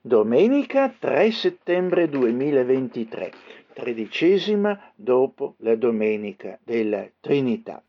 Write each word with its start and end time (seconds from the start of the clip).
Domenica 0.00 0.94
3 0.96 1.32
settembre 1.32 2.08
2023, 2.08 3.32
tredicesima 3.72 4.92
dopo 4.94 5.56
la 5.58 5.74
Domenica 5.74 6.56
della 6.62 7.04
Trinità. 7.18 7.82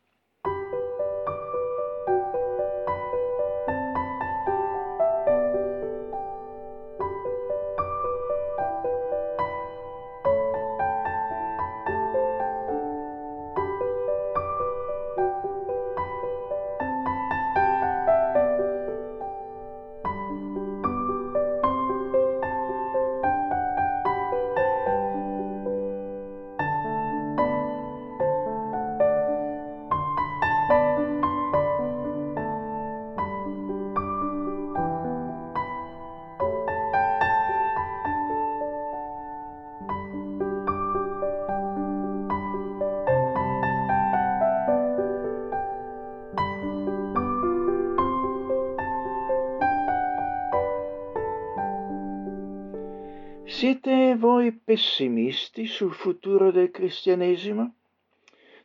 Pessimisti 54.69 55.65
sul 55.65 55.91
futuro 55.91 56.51
del 56.51 56.69
cristianesimo? 56.69 57.73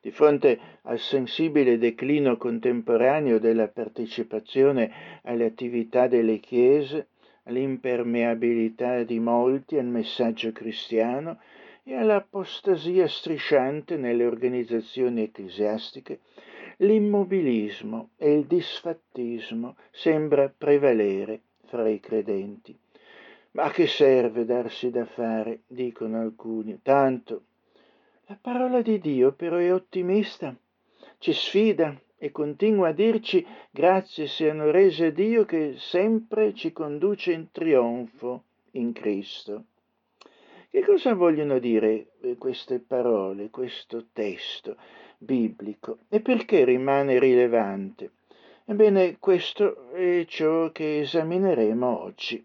Di 0.03 0.11
fronte 0.11 0.61
al 0.83 0.98
sensibile 0.98 1.78
declino 1.78 2.37
contemporaneo 2.37 3.39
della 3.39 3.69
partecipazione 3.69 5.20
alle 5.23 5.47
attività 5.47 6.06
delle 6.06 6.41
chiese, 6.41 7.09
all'impermeabilità 7.45 9.03
di 9.03 9.19
molti 9.19 9.78
al 9.78 9.87
messaggio 9.87 10.53
cristiano 10.53 11.41
e 11.83 11.95
all'apostasia 11.95 13.09
strisciante 13.09 13.97
nelle 13.97 14.27
organizzazioni 14.27 15.23
ecclesiastiche, 15.23 16.21
l'immobilismo 16.81 18.11
e 18.19 18.31
il 18.31 18.45
disfattismo 18.45 19.77
sembra 19.91 20.53
prevalere 20.55 21.41
fra 21.65 21.89
i 21.89 21.98
credenti. 21.98 22.78
Ma 23.55 23.64
a 23.64 23.70
che 23.70 23.86
serve 23.86 24.44
darsi 24.44 24.91
da 24.91 25.05
fare? 25.05 25.60
dicono 25.69 26.20
alcuni. 26.20 26.80
Tanto 26.83 27.44
la 28.27 28.36
parola 28.41 28.83
di 28.83 28.98
Dio 28.98 29.33
però 29.33 29.58
è 29.58 29.72
ottimista, 29.72 30.56
ci 31.19 31.33
sfida 31.33 31.97
e 32.16 32.32
continua 32.32 32.88
a 32.88 32.92
dirci 32.92 33.47
grazie 33.70 34.27
siano 34.27 34.72
rese 34.72 35.06
a 35.06 35.10
Dio 35.10 35.44
che 35.44 35.75
sempre 35.77 36.52
ci 36.55 36.72
conduce 36.72 37.32
in 37.32 37.52
trionfo 37.52 38.42
in 38.72 38.92
Cristo. 38.92 39.64
Che 40.69 40.84
cosa 40.84 41.14
vogliono 41.14 41.60
dire 41.60 42.12
eh, 42.22 42.36
queste 42.36 42.80
parole, 42.80 43.50
questo 43.50 44.06
testo 44.12 44.77
biblico 45.16 45.98
e 46.08 46.20
perché 46.20 46.64
rimane 46.64 47.20
rilevante? 47.20 48.10
Ebbene, 48.64 49.19
questo 49.20 49.92
è 49.92 50.25
ciò 50.27 50.72
che 50.72 51.00
esamineremo 51.00 52.02
oggi. 52.02 52.44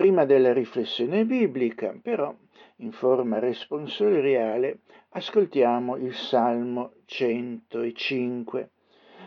Prima 0.00 0.24
della 0.24 0.54
riflessione 0.54 1.26
biblica, 1.26 1.94
però, 2.00 2.34
in 2.76 2.90
forma 2.90 3.38
responsoriale, 3.38 4.78
ascoltiamo 5.10 5.96
il 5.96 6.14
Salmo 6.14 6.92
105. 7.04 8.70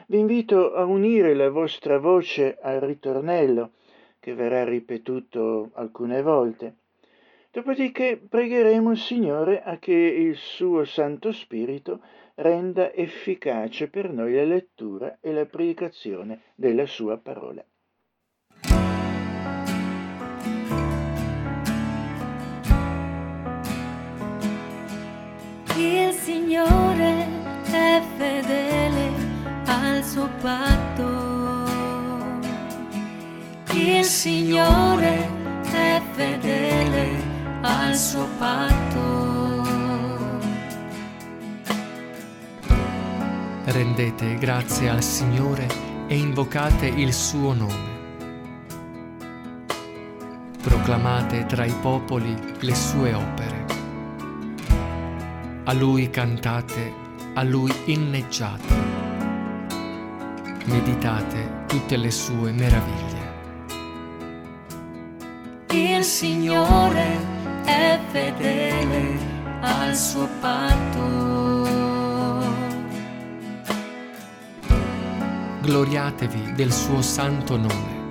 Vi 0.08 0.18
invito 0.18 0.74
a 0.74 0.84
unire 0.86 1.36
la 1.36 1.52
vostra 1.52 2.00
voce 2.00 2.58
al 2.60 2.80
ritornello, 2.80 3.74
che 4.20 4.34
verrà 4.34 4.64
ripetuto 4.64 5.70
alcune 5.74 6.24
volte. 6.24 6.78
Dopodiché 7.52 8.20
pregheremo 8.28 8.90
il 8.90 8.98
Signore 8.98 9.62
a 9.62 9.78
che 9.78 9.94
il 9.94 10.36
suo 10.36 10.86
Santo 10.86 11.32
Spirito 11.32 12.02
renda 12.34 12.92
efficace 12.92 13.90
per 13.90 14.12
noi 14.12 14.34
la 14.34 14.44
lettura 14.44 15.20
e 15.22 15.34
la 15.34 15.46
predicazione 15.46 16.42
della 16.56 16.88
sua 16.88 17.18
parola. 17.18 17.64
Al 30.14 30.20
suo 30.20 30.30
patto. 30.42 31.32
Il 33.74 34.04
Signore 34.04 35.30
è 35.64 36.02
fedele 36.12 37.24
al 37.62 37.96
suo 37.96 38.28
patto. 38.38 39.62
Rendete 43.66 44.36
grazie 44.36 44.90
al 44.90 45.02
Signore 45.02 45.68
e 46.08 46.16
invocate 46.16 46.86
il 46.86 47.12
suo 47.12 47.54
nome. 47.54 47.92
Proclamate 50.62 51.48
tra 51.48 51.66
i 51.66 51.74
popoli 51.82 52.38
le 52.60 52.76
sue 52.76 53.14
opere 53.14 53.62
a 55.66 55.72
lui 55.72 56.10
cantate, 56.10 56.94
a 57.36 57.44
lui 57.44 57.74
inneggiate, 57.86 59.03
meditate 60.66 61.66
tutte 61.68 61.98
le 61.98 62.12
sue 62.12 62.52
meraviglie. 62.52 63.32
Il 65.70 66.04
Signore 66.04 67.18
è 67.66 68.00
fedele 68.10 69.18
al 69.62 69.96
suo 69.96 70.28
patto. 70.40 71.72
Gloriatevi 75.62 76.54
del 76.54 76.72
suo 76.72 77.02
santo 77.02 77.58
nome. 77.58 78.02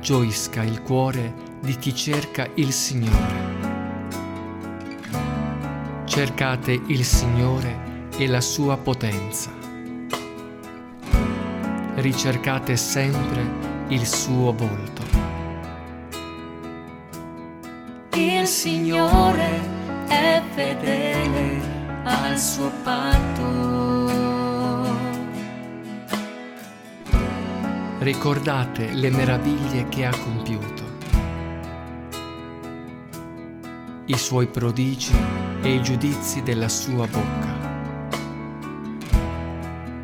Gioisca 0.00 0.62
il 0.62 0.82
cuore 0.82 1.34
di 1.60 1.76
chi 1.76 1.94
cerca 1.94 2.48
il 2.54 2.72
Signore 2.72 3.56
cercate 6.16 6.72
il 6.86 7.04
Signore 7.04 8.08
e 8.16 8.26
la 8.26 8.40
sua 8.40 8.78
potenza. 8.78 9.65
Ricercate 12.06 12.76
sempre 12.76 13.44
il 13.88 14.06
suo 14.06 14.52
volto. 14.52 15.02
Il 18.12 18.46
Signore 18.46 20.06
è 20.06 20.40
fedele 20.54 21.60
al 22.04 22.38
suo 22.38 22.70
patto. 22.84 24.04
Ricordate 27.98 28.92
le 28.92 29.10
meraviglie 29.10 29.88
che 29.88 30.06
ha 30.06 30.16
compiuto 30.16 30.84
i 34.04 34.16
suoi 34.16 34.46
prodigi 34.46 35.12
e 35.60 35.74
i 35.74 35.82
giudizi 35.82 36.40
della 36.44 36.68
sua 36.68 37.08
bocca. 37.08 37.54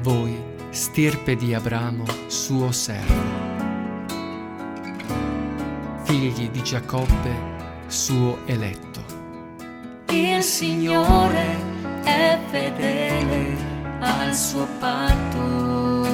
Voi, 0.00 0.50
stirpe 0.72 1.36
di 1.36 1.52
Abramo, 1.52 2.04
suo 2.28 2.72
servo, 2.72 3.12
figli 6.04 6.48
di 6.48 6.62
Giacobbe, 6.62 7.84
suo 7.88 8.38
eletto. 8.46 9.04
Il 10.08 10.42
Signore 10.42 11.56
è 12.04 12.38
fedele 12.48 13.54
al 14.00 14.34
suo 14.34 14.66
patto. 14.78 16.10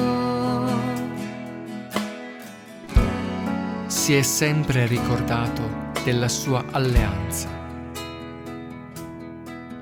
Si 3.87 4.13
è 4.13 4.21
sempre 4.21 4.87
ricordato 4.87 5.87
della 6.03 6.27
sua 6.27 6.65
alleanza 6.71 7.57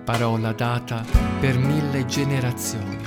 parola 0.03 0.53
data 0.53 1.03
per 1.41 1.57
mille 1.57 2.05
generazioni. 2.05 2.97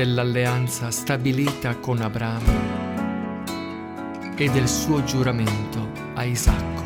Dell'alleanza 0.00 0.90
stabilita 0.90 1.76
con 1.76 2.00
Abramo 2.00 2.52
e 4.34 4.48
del 4.48 4.66
suo 4.66 5.04
giuramento 5.04 5.90
a 6.14 6.24
Isacco. 6.24 6.84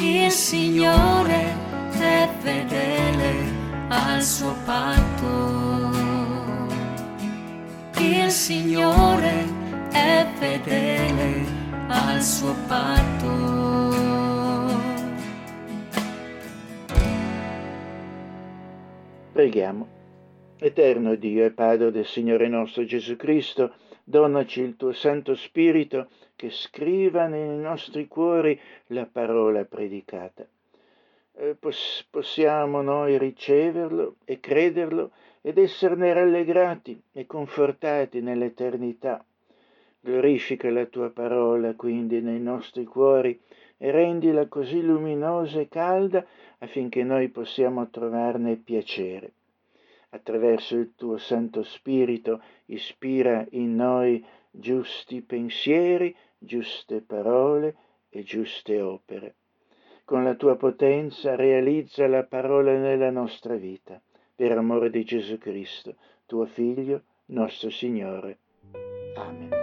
Il 0.00 0.28
Signore 0.32 1.54
è 1.92 2.28
fedele 2.40 3.86
al 3.90 4.20
suo 4.24 4.52
patto. 4.64 5.92
il 7.98 8.28
Signore 8.32 9.44
è 9.92 10.26
fedele 10.34 11.44
al 11.86 12.20
suo 12.20 12.56
patto. 12.66 13.28
Preghiamo. 19.32 19.99
Eterno 20.62 21.14
Dio 21.14 21.46
e 21.46 21.52
Padre 21.52 21.90
del 21.90 22.04
Signore 22.04 22.46
nostro 22.46 22.84
Gesù 22.84 23.16
Cristo, 23.16 23.76
donaci 24.04 24.60
il 24.60 24.76
tuo 24.76 24.92
Santo 24.92 25.34
Spirito 25.34 26.10
che 26.36 26.50
scriva 26.50 27.28
nei 27.28 27.56
nostri 27.56 28.06
cuori 28.06 28.60
la 28.88 29.08
parola 29.10 29.64
predicata. 29.64 30.46
Eh, 31.32 31.56
possiamo 32.10 32.82
noi 32.82 33.16
riceverlo 33.16 34.16
e 34.26 34.38
crederlo 34.38 35.12
ed 35.40 35.56
esserne 35.56 36.12
rallegrati 36.12 37.04
e 37.10 37.24
confortati 37.24 38.20
nell'eternità. 38.20 39.24
Glorifica 39.98 40.68
la 40.68 40.84
tua 40.84 41.08
parola 41.08 41.72
quindi 41.74 42.20
nei 42.20 42.40
nostri 42.40 42.84
cuori 42.84 43.40
e 43.78 43.90
rendila 43.90 44.46
così 44.46 44.82
luminosa 44.82 45.58
e 45.58 45.68
calda 45.68 46.22
affinché 46.58 47.02
noi 47.02 47.30
possiamo 47.30 47.88
trovarne 47.88 48.56
piacere 48.56 49.32
attraverso 50.10 50.76
il 50.76 50.92
tuo 50.96 51.16
Santo 51.18 51.62
Spirito, 51.62 52.42
ispira 52.66 53.46
in 53.50 53.74
noi 53.74 54.24
giusti 54.50 55.22
pensieri, 55.22 56.14
giuste 56.38 57.00
parole 57.00 57.76
e 58.08 58.22
giuste 58.22 58.80
opere. 58.80 59.34
Con 60.04 60.24
la 60.24 60.34
tua 60.34 60.56
potenza 60.56 61.36
realizza 61.36 62.06
la 62.08 62.24
parola 62.24 62.76
nella 62.76 63.10
nostra 63.10 63.54
vita, 63.54 64.00
per 64.34 64.52
amore 64.52 64.90
di 64.90 65.04
Gesù 65.04 65.38
Cristo, 65.38 65.96
tuo 66.26 66.46
Figlio, 66.46 67.02
nostro 67.26 67.70
Signore. 67.70 68.38
Amen. 69.16 69.59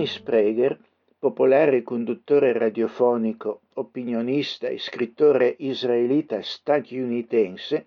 Dennis 0.00 0.20
Prager, 0.20 0.78
popolare 1.18 1.82
conduttore 1.82 2.54
radiofonico, 2.54 3.60
opinionista 3.74 4.66
e 4.68 4.78
scrittore 4.78 5.54
israelita 5.58 6.40
statunitense, 6.40 7.84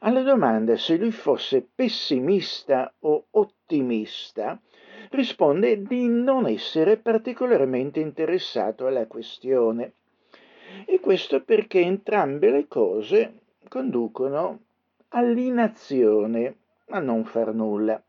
alla 0.00 0.22
domanda 0.22 0.76
se 0.76 0.96
lui 0.96 1.12
fosse 1.12 1.64
pessimista 1.72 2.92
o 3.02 3.26
ottimista, 3.30 4.60
risponde 5.10 5.84
di 5.84 6.08
non 6.08 6.48
essere 6.48 6.96
particolarmente 6.96 8.00
interessato 8.00 8.88
alla 8.88 9.06
questione. 9.06 9.92
E 10.84 10.98
questo 10.98 11.44
perché 11.44 11.78
entrambe 11.78 12.50
le 12.50 12.66
cose 12.66 13.34
conducono 13.68 14.62
all'inazione, 15.10 16.56
a 16.88 16.98
non 16.98 17.24
far 17.24 17.54
nulla 17.54 18.02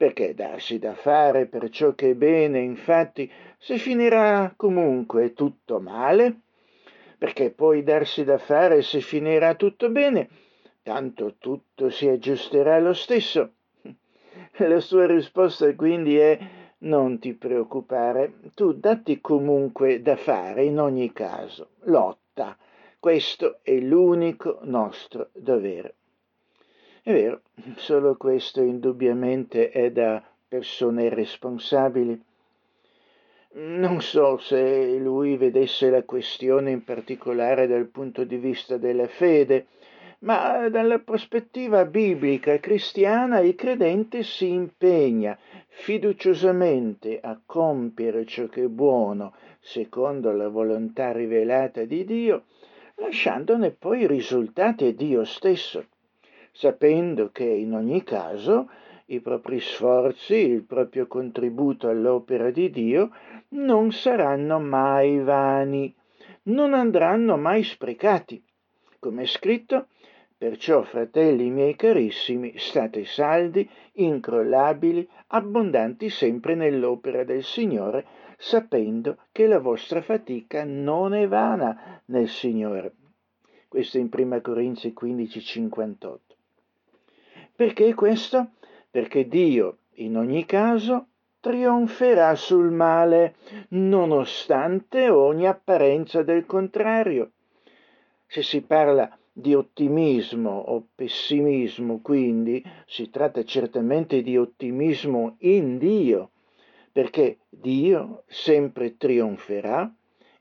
perché 0.00 0.32
darsi 0.32 0.78
da 0.78 0.94
fare 0.94 1.44
per 1.44 1.68
ciò 1.68 1.94
che 1.94 2.12
è 2.12 2.14
bene, 2.14 2.60
infatti, 2.60 3.30
se 3.58 3.76
finirà 3.76 4.54
comunque 4.56 5.34
tutto 5.34 5.78
male, 5.78 6.40
perché 7.18 7.50
poi 7.50 7.82
darsi 7.82 8.24
da 8.24 8.38
fare 8.38 8.80
se 8.80 9.02
finirà 9.02 9.56
tutto 9.56 9.90
bene, 9.90 10.30
tanto 10.82 11.34
tutto 11.36 11.90
si 11.90 12.08
aggiusterà 12.08 12.78
lo 12.78 12.94
stesso. 12.94 13.52
La 14.56 14.80
sua 14.80 15.04
risposta 15.04 15.74
quindi 15.74 16.16
è 16.16 16.38
non 16.78 17.18
ti 17.18 17.34
preoccupare, 17.34 18.36
tu 18.54 18.72
datti 18.72 19.20
comunque 19.20 20.00
da 20.00 20.16
fare 20.16 20.64
in 20.64 20.80
ogni 20.80 21.12
caso, 21.12 21.72
lotta, 21.80 22.56
questo 22.98 23.58
è 23.60 23.74
l'unico 23.74 24.60
nostro 24.62 25.28
dovere. 25.34 25.96
È 27.02 27.12
vero, 27.12 27.40
solo 27.76 28.14
questo 28.16 28.60
indubbiamente 28.60 29.70
è 29.70 29.90
da 29.90 30.22
persone 30.46 31.08
responsabili. 31.08 32.22
Non 33.52 34.02
so 34.02 34.36
se 34.36 34.98
lui 34.98 35.38
vedesse 35.38 35.88
la 35.88 36.02
questione 36.02 36.72
in 36.72 36.84
particolare 36.84 37.66
dal 37.66 37.86
punto 37.86 38.24
di 38.24 38.36
vista 38.36 38.76
della 38.76 39.06
fede, 39.08 39.68
ma 40.20 40.68
dalla 40.68 40.98
prospettiva 40.98 41.86
biblica 41.86 42.58
cristiana 42.58 43.38
il 43.38 43.54
credente 43.54 44.22
si 44.22 44.50
impegna 44.50 45.38
fiduciosamente 45.68 47.18
a 47.18 47.40
compiere 47.46 48.26
ciò 48.26 48.46
che 48.46 48.64
è 48.64 48.68
buono 48.68 49.32
secondo 49.58 50.32
la 50.32 50.48
volontà 50.48 51.12
rivelata 51.12 51.82
di 51.84 52.04
Dio, 52.04 52.44
lasciandone 52.96 53.70
poi 53.70 54.00
i 54.00 54.06
risultati 54.06 54.84
a 54.84 54.92
Dio 54.92 55.24
stesso 55.24 55.86
sapendo 56.52 57.30
che 57.30 57.44
in 57.44 57.74
ogni 57.74 58.02
caso 58.02 58.68
i 59.06 59.20
propri 59.20 59.60
sforzi, 59.60 60.34
il 60.34 60.62
proprio 60.62 61.06
contributo 61.06 61.88
all'opera 61.88 62.50
di 62.50 62.70
Dio 62.70 63.10
non 63.50 63.90
saranno 63.90 64.60
mai 64.60 65.18
vani, 65.18 65.92
non 66.44 66.74
andranno 66.74 67.36
mai 67.36 67.64
sprecati. 67.64 68.42
Come 69.00 69.22
è 69.22 69.26
scritto, 69.26 69.88
perciò, 70.36 70.82
fratelli 70.82 71.50
miei 71.50 71.74
carissimi, 71.74 72.54
state 72.56 73.04
saldi, 73.04 73.68
incrollabili, 73.94 75.08
abbondanti 75.28 76.08
sempre 76.08 76.54
nell'opera 76.54 77.24
del 77.24 77.42
Signore, 77.42 78.06
sapendo 78.38 79.18
che 79.32 79.46
la 79.46 79.58
vostra 79.58 80.00
fatica 80.02 80.64
non 80.64 81.14
è 81.14 81.26
vana 81.26 82.00
nel 82.06 82.28
Signore. 82.28 82.94
Questo 83.68 83.98
in 83.98 84.08
1 84.10 84.40
Corinzi 84.40 84.92
15, 84.92 85.40
58. 85.40 86.29
Perché 87.60 87.92
questo? 87.92 88.52
Perché 88.90 89.28
Dio, 89.28 89.80
in 89.96 90.16
ogni 90.16 90.46
caso, 90.46 91.08
trionferà 91.40 92.34
sul 92.34 92.70
male, 92.70 93.34
nonostante 93.72 95.10
ogni 95.10 95.46
apparenza 95.46 96.22
del 96.22 96.46
contrario. 96.46 97.32
Se 98.26 98.42
si 98.42 98.62
parla 98.62 99.14
di 99.30 99.54
ottimismo 99.54 100.52
o 100.52 100.86
pessimismo, 100.94 102.00
quindi 102.00 102.64
si 102.86 103.10
tratta 103.10 103.44
certamente 103.44 104.22
di 104.22 104.38
ottimismo 104.38 105.34
in 105.40 105.76
Dio, 105.76 106.30
perché 106.90 107.40
Dio 107.50 108.22
sempre 108.26 108.96
trionferà 108.96 109.92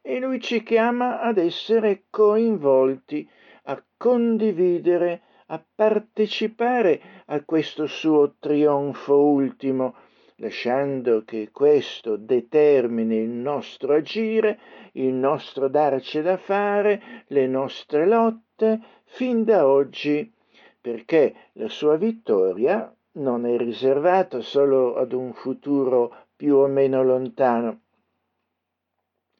e 0.01 0.19
lui 0.19 0.39
ci 0.39 0.63
chiama 0.63 1.19
ad 1.19 1.37
essere 1.37 2.03
coinvolti, 2.09 3.29
a 3.63 3.83
condividere 3.97 5.23
a 5.51 5.63
partecipare 5.75 7.01
a 7.25 7.43
questo 7.43 7.87
suo 7.87 8.35
trionfo 8.39 9.15
ultimo, 9.15 9.95
lasciando 10.35 11.23
che 11.25 11.49
questo 11.51 12.15
determini 12.15 13.17
il 13.17 13.29
nostro 13.29 13.93
agire, 13.95 14.59
il 14.93 15.13
nostro 15.13 15.67
darci 15.67 16.21
da 16.21 16.37
fare, 16.37 17.25
le 17.27 17.47
nostre 17.47 18.07
lotte, 18.07 18.79
fin 19.05 19.43
da 19.43 19.67
oggi, 19.67 20.31
perché 20.79 21.35
la 21.53 21.67
sua 21.67 21.97
vittoria 21.97 22.93
non 23.13 23.45
è 23.45 23.57
riservata 23.57 24.41
solo 24.41 24.95
ad 24.95 25.13
un 25.13 25.33
futuro 25.33 26.27
più 26.35 26.55
o 26.55 26.67
meno 26.67 27.03
lontano. 27.03 27.81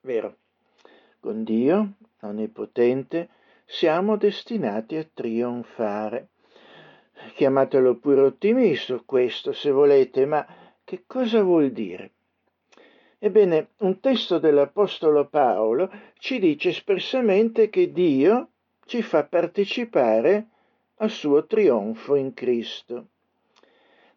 Vero, 0.01 0.38
con 1.20 1.44
Dio, 1.44 1.94
onnipotente, 2.22 3.30
siamo 3.72 4.18
destinati 4.18 4.96
a 4.96 5.08
trionfare. 5.14 6.30
Chiamatelo 7.36 7.98
pure 7.98 8.22
ottimista 8.22 9.00
questo 9.06 9.54
se 9.54 9.70
volete, 9.70 10.26
ma 10.26 10.44
che 10.84 11.04
cosa 11.06 11.44
vuol 11.44 11.70
dire? 11.70 12.12
Ebbene, 13.20 13.70
un 13.80 14.00
testo 14.00 14.40
dell'Apostolo 14.40 15.28
Paolo 15.28 15.92
ci 16.18 16.40
dice 16.40 16.70
espressamente 16.70 17.70
che 17.70 17.92
Dio, 17.92 18.50
ci 18.86 19.04
fa 19.04 19.24
partecipare 19.26 20.48
al 20.96 21.12
suo 21.12 21.46
trionfo 21.46 22.16
in 22.16 22.34
Cristo. 22.34 23.10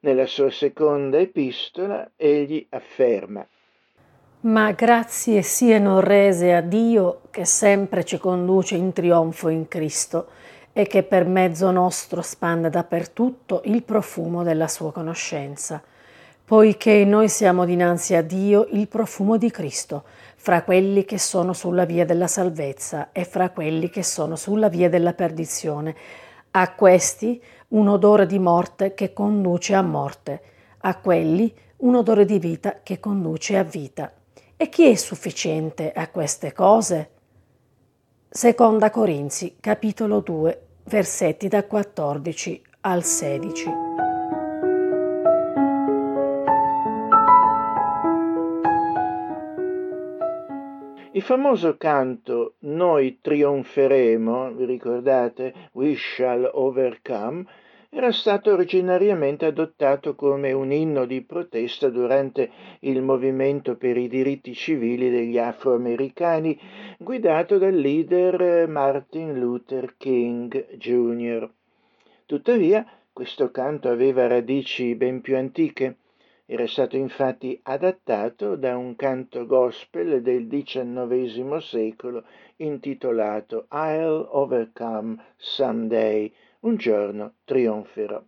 Nella 0.00 0.26
sua 0.26 0.50
seconda 0.50 1.18
epistola 1.18 2.10
egli 2.16 2.66
afferma 2.70 3.46
Ma 4.44 4.72
grazie 4.72 5.40
siano 5.42 6.00
rese 6.00 6.52
a 6.52 6.60
Dio 6.60 7.20
che 7.30 7.44
sempre 7.44 8.02
ci 8.02 8.18
conduce 8.18 8.74
in 8.74 8.92
trionfo 8.92 9.48
in 9.48 9.68
Cristo 9.68 10.30
e 10.72 10.88
che 10.88 11.04
per 11.04 11.26
mezzo 11.26 11.70
nostro 11.70 12.22
spande 12.22 12.68
dappertutto 12.68 13.62
il 13.66 13.84
profumo 13.84 14.42
della 14.42 14.66
sua 14.66 14.90
conoscenza, 14.90 15.80
poiché 16.44 17.04
noi 17.04 17.28
siamo 17.28 17.64
dinanzi 17.64 18.16
a 18.16 18.22
Dio 18.22 18.66
il 18.72 18.88
profumo 18.88 19.36
di 19.36 19.48
Cristo, 19.48 20.02
fra 20.34 20.64
quelli 20.64 21.04
che 21.04 21.20
sono 21.20 21.52
sulla 21.52 21.84
via 21.84 22.04
della 22.04 22.26
salvezza 22.26 23.10
e 23.12 23.24
fra 23.24 23.50
quelli 23.50 23.90
che 23.90 24.02
sono 24.02 24.34
sulla 24.34 24.68
via 24.68 24.88
della 24.88 25.12
perdizione. 25.12 25.94
A 26.50 26.72
questi 26.72 27.40
un 27.68 27.86
odore 27.86 28.26
di 28.26 28.40
morte 28.40 28.94
che 28.94 29.12
conduce 29.12 29.72
a 29.74 29.82
morte, 29.82 30.42
a 30.78 30.98
quelli 30.98 31.54
un 31.76 31.94
odore 31.94 32.24
di 32.24 32.40
vita 32.40 32.80
che 32.82 32.98
conduce 32.98 33.56
a 33.56 33.62
vita. 33.62 34.12
E 34.62 34.68
chi 34.68 34.88
è 34.88 34.94
sufficiente 34.94 35.90
a 35.90 36.08
queste 36.08 36.52
cose? 36.52 37.10
Seconda 38.28 38.90
Corinzi, 38.90 39.56
capitolo 39.58 40.20
2, 40.20 40.66
versetti 40.84 41.48
da 41.48 41.64
14 41.64 42.62
al 42.82 43.02
16. 43.02 43.70
Il 51.10 51.22
famoso 51.22 51.76
canto 51.76 52.54
Noi 52.60 53.18
trionferemo, 53.20 54.52
vi 54.52 54.64
ricordate? 54.64 55.54
We 55.72 55.96
shall 55.96 56.48
overcome, 56.52 57.46
era 57.94 58.10
stato 58.10 58.50
originariamente 58.50 59.44
adottato 59.44 60.14
come 60.14 60.50
un 60.52 60.72
inno 60.72 61.04
di 61.04 61.20
protesta 61.20 61.90
durante 61.90 62.50
il 62.80 63.02
movimento 63.02 63.76
per 63.76 63.98
i 63.98 64.08
diritti 64.08 64.54
civili 64.54 65.10
degli 65.10 65.36
afroamericani 65.36 66.58
guidato 66.96 67.58
dal 67.58 67.74
leader 67.74 68.66
Martin 68.66 69.38
Luther 69.38 69.94
King 69.98 70.74
Jr. 70.76 71.50
Tuttavia, 72.24 72.86
questo 73.12 73.50
canto 73.50 73.90
aveva 73.90 74.26
radici 74.26 74.94
ben 74.94 75.20
più 75.20 75.36
antiche. 75.36 75.96
Era 76.46 76.66
stato 76.66 76.96
infatti 76.96 77.60
adattato 77.62 78.56
da 78.56 78.74
un 78.74 78.96
canto 78.96 79.44
gospel 79.44 80.22
del 80.22 80.48
XIX 80.48 81.58
secolo 81.58 82.24
intitolato 82.56 83.66
I'll 83.70 84.28
Overcome 84.30 85.22
Someday, 85.36 86.32
un 86.62 86.76
giorno 86.76 87.34
trionferò. 87.44 88.22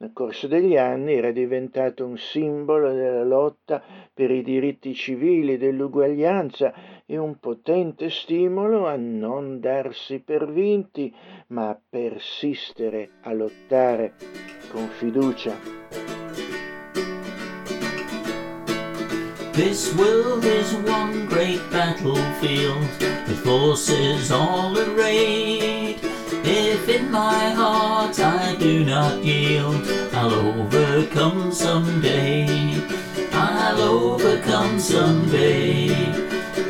Nel 0.00 0.12
corso 0.12 0.46
degli 0.46 0.76
anni 0.76 1.14
era 1.14 1.32
diventato 1.32 2.06
un 2.06 2.16
simbolo 2.16 2.92
della 2.92 3.24
lotta 3.24 3.82
per 4.14 4.30
i 4.30 4.42
diritti 4.42 4.94
civili, 4.94 5.58
dell'uguaglianza 5.58 6.72
e 7.04 7.18
un 7.18 7.40
potente 7.40 8.08
stimolo 8.08 8.86
a 8.86 8.94
non 8.94 9.58
darsi 9.58 10.20
per 10.20 10.50
vinti, 10.52 11.12
ma 11.48 11.70
a 11.70 11.80
persistere, 11.88 13.08
a 13.22 13.32
lottare 13.32 14.14
con 14.70 14.86
fiducia. 14.88 15.56
This 19.52 19.92
world 19.96 20.44
is 20.44 20.72
one 20.88 21.26
great 21.26 21.60
battlefield 21.72 22.86
with 23.26 23.42
forces 23.42 24.30
all 24.30 24.78
arrayed. 24.78 25.77
If 26.50 26.88
in 26.88 27.10
my 27.10 27.50
heart 27.50 28.18
I 28.18 28.56
do 28.56 28.82
not 28.82 29.22
yield, 29.22 29.86
I'll 30.14 30.32
overcome 30.32 31.52
someday. 31.52 32.74
I'll 33.32 33.82
overcome 33.82 34.80
someday. 34.80 35.90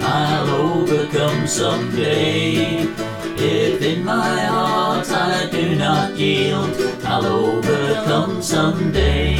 I'll 0.00 0.50
overcome 0.50 1.46
someday. 1.46 2.88
If 3.36 3.80
in 3.80 4.04
my 4.04 4.40
heart 4.40 5.08
I 5.12 5.48
do 5.48 5.76
not 5.76 6.16
yield, 6.16 6.74
I'll 7.04 7.26
overcome 7.26 8.42
someday. 8.42 9.36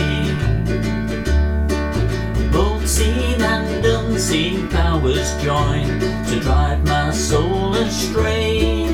Both 2.53 2.87
seen 2.87 3.43
and 3.43 3.85
unseen 3.85 4.69
powers 4.69 5.35
join 5.43 5.99
to 6.29 6.39
drive 6.41 6.85
my 6.85 7.11
soul 7.11 7.75
astray. 7.75 8.88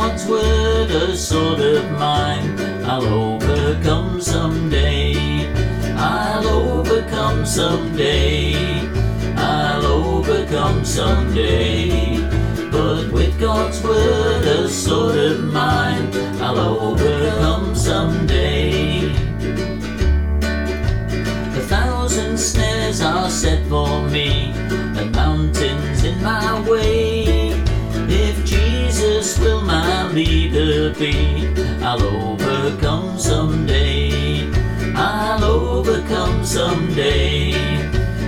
God's 0.00 0.26
word, 0.26 0.90
a 0.92 1.16
sword 1.16 1.58
of 1.58 1.90
mine, 1.90 2.56
I'll 2.84 3.04
overcome 3.04 4.20
someday. 4.20 5.52
I'll 5.96 6.46
overcome 6.46 7.44
someday. 7.44 8.54
I'll 9.36 9.84
overcome 9.86 10.84
someday. 10.84 12.20
But 12.70 13.10
with 13.10 13.40
God's 13.40 13.82
word, 13.82 14.44
a 14.44 14.68
sword 14.68 15.18
of 15.18 15.42
mine, 15.52 16.14
I'll 16.40 16.60
overcome 16.60 17.74
someday. 17.74 19.10
A 21.58 21.62
thousand 21.74 22.38
snares 22.38 23.00
are 23.00 23.28
set 23.28 23.66
for 23.66 24.08
me, 24.08 24.52
and 24.96 25.10
mountains 25.10 26.04
in 26.04 26.22
my 26.22 26.60
way. 26.70 27.17
My 30.18 30.24
leader 30.24 30.92
be, 30.94 31.46
I'll 31.80 32.02
overcome 32.02 33.18
someday. 33.18 34.50
I'll 34.96 35.44
overcome 35.44 36.44
someday. 36.44 37.52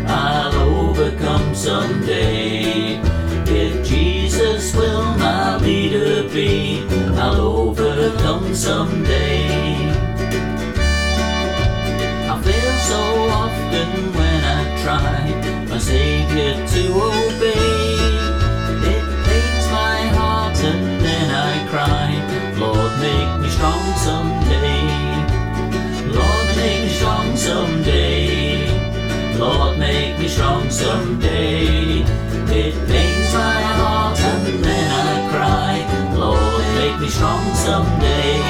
I'll 0.07 0.55
overcome 0.55 1.53
someday. 1.53 3.01
If 3.47 3.85
Jesus 3.85 4.75
will 4.77 5.03
my 5.19 5.57
leader 5.57 6.29
be, 6.29 6.85
I'll 7.17 7.41
overcome 7.41 8.55
someday. 8.55 9.91
I 12.31 12.41
fail 12.45 12.77
so 12.93 13.01
often 13.43 14.13
when 14.13 14.45
I 14.45 14.83
try 14.83 15.67
my 15.69 15.79
Savior 15.79 16.55
to 16.69 17.03
obey. 17.03 17.20
Strong 30.41 30.71
someday. 30.71 32.01
It 32.61 32.75
pains 32.89 33.31
my 33.35 33.61
heart 33.81 34.19
and 34.19 34.65
then 34.65 34.89
I 34.91 35.13
cry, 35.33 35.75
Lord, 36.17 36.65
make 36.79 36.99
me 36.99 37.09
strong 37.09 37.45
someday. 37.67 38.41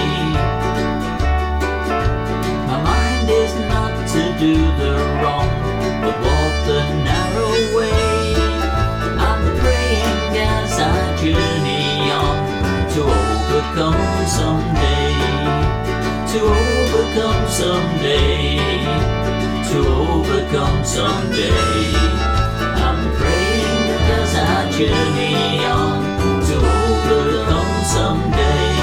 My 2.70 2.78
mind 2.90 3.28
is 3.28 3.52
not 3.72 3.92
to 4.14 4.22
do 4.44 4.54
the 4.82 4.94
wrong, 5.18 5.50
but 6.02 6.14
walk 6.26 6.54
the 6.70 6.82
narrow 7.08 7.56
way. 7.76 8.34
I'm 9.26 9.42
praying 9.62 10.30
as 10.54 10.72
I 10.78 11.00
journey 11.20 12.12
on 12.22 12.38
to 12.94 13.00
overcome 13.20 14.26
someday. 14.38 15.12
To 16.32 16.40
overcome 16.62 17.42
someday. 17.48 18.49
Overcome 20.52 20.84
someday. 20.84 21.94
I'm 22.74 23.14
praying 23.14 23.82
that 23.86 24.10
as 24.18 24.34
I 24.34 24.66
journey 24.74 25.62
on 25.62 26.02
to 26.42 26.56
overcome 26.58 27.76
someday. 27.86 28.74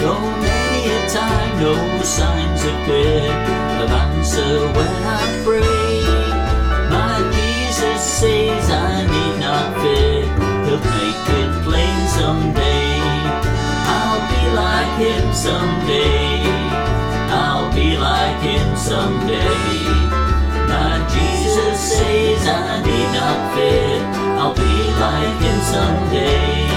Though 0.00 0.24
many 0.40 0.88
a 0.88 1.00
time 1.12 1.52
no 1.60 2.00
signs 2.02 2.64
appear 2.64 3.28
of 3.84 3.90
answer 3.92 4.56
when 4.72 4.96
I 5.04 5.24
pray, 5.44 6.00
my 6.88 7.20
Jesus 7.36 8.00
says 8.00 8.70
I 8.70 9.04
need 9.04 9.36
not 9.38 9.68
fear. 9.82 10.24
He'll 10.64 10.80
make 10.96 11.28
it 11.40 11.52
plain 11.68 12.08
someday. 12.08 12.96
I'll 13.84 14.24
be 14.32 14.42
like 14.56 14.92
Him 14.96 15.34
someday. 15.34 16.39
Be 17.74 17.96
like 17.96 18.40
Him 18.42 18.76
someday. 18.76 19.46
My 20.68 21.06
Jesus 21.08 21.78
says 21.78 22.46
I 22.46 22.82
need 22.84 23.12
not 23.14 23.54
fear. 23.54 24.00
I'll 24.38 24.54
be 24.54 24.74
like 24.98 25.38
Him 25.40 25.60
someday. 25.60 26.68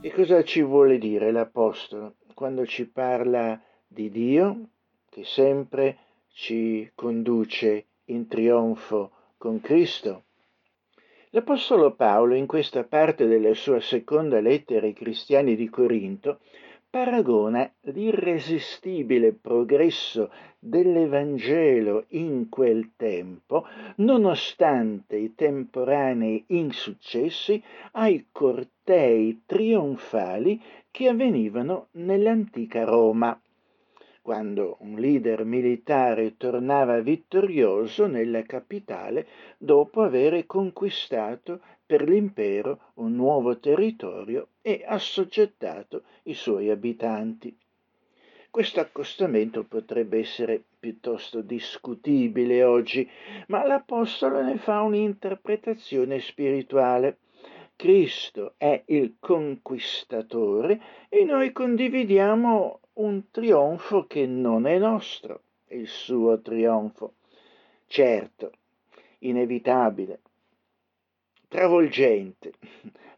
E 0.00 0.10
cosa 0.10 0.42
ci 0.42 0.62
vuole 0.62 0.98
dire 0.98 1.30
l'Apostolo 1.30 2.14
quando 2.34 2.66
ci 2.66 2.86
parla 2.86 3.58
di 3.86 4.10
Dio 4.10 4.68
che 5.08 5.24
sempre 5.24 5.98
ci 6.32 6.90
conduce 6.94 7.84
in 8.06 8.26
trionfo 8.26 9.10
con 9.38 9.60
Cristo. 9.60 10.24
L'Apostolo 11.30 11.94
Paolo, 11.94 12.34
in 12.34 12.46
questa 12.46 12.84
parte 12.84 13.26
della 13.26 13.54
sua 13.54 13.80
seconda 13.80 14.40
lettera 14.40 14.86
ai 14.86 14.92
cristiani 14.92 15.56
di 15.56 15.68
Corinto, 15.68 16.40
paragona 16.94 17.68
l'irresistibile 17.86 19.32
progresso 19.32 20.30
dell'Evangelo 20.60 22.04
in 22.10 22.48
quel 22.48 22.92
tempo, 22.94 23.66
nonostante 23.96 25.16
i 25.16 25.34
temporanei 25.34 26.44
insuccessi, 26.46 27.60
ai 27.94 28.26
cortei 28.30 29.42
trionfali 29.44 30.62
che 30.92 31.08
avvenivano 31.08 31.88
nell'antica 31.94 32.84
Roma. 32.84 33.36
Quando 34.22 34.76
un 34.78 34.94
leader 34.94 35.44
militare 35.44 36.36
tornava 36.36 37.00
vittorioso 37.00 38.06
nella 38.06 38.42
capitale 38.44 39.26
dopo 39.58 40.00
aver 40.00 40.46
conquistato 40.46 41.60
per 41.86 42.08
l'impero 42.08 42.92
un 42.94 43.14
nuovo 43.14 43.58
territorio 43.58 44.48
e 44.62 44.82
assoggettato 44.86 46.02
i 46.24 46.34
suoi 46.34 46.70
abitanti. 46.70 47.56
Questo 48.50 48.80
accostamento 48.80 49.64
potrebbe 49.64 50.18
essere 50.20 50.62
piuttosto 50.78 51.40
discutibile 51.40 52.62
oggi, 52.62 53.08
ma 53.48 53.66
l'Apostolo 53.66 54.42
ne 54.42 54.58
fa 54.58 54.80
un'interpretazione 54.82 56.20
spirituale. 56.20 57.18
Cristo 57.74 58.54
è 58.56 58.80
il 58.86 59.16
conquistatore 59.18 60.80
e 61.08 61.24
noi 61.24 61.50
condividiamo 61.50 62.80
un 62.94 63.30
trionfo 63.32 64.06
che 64.06 64.24
non 64.26 64.66
è 64.66 64.78
nostro, 64.78 65.40
il 65.70 65.88
suo 65.88 66.40
trionfo. 66.40 67.14
Certo, 67.88 68.52
inevitabile, 69.18 70.20
travolgente. 71.54 72.50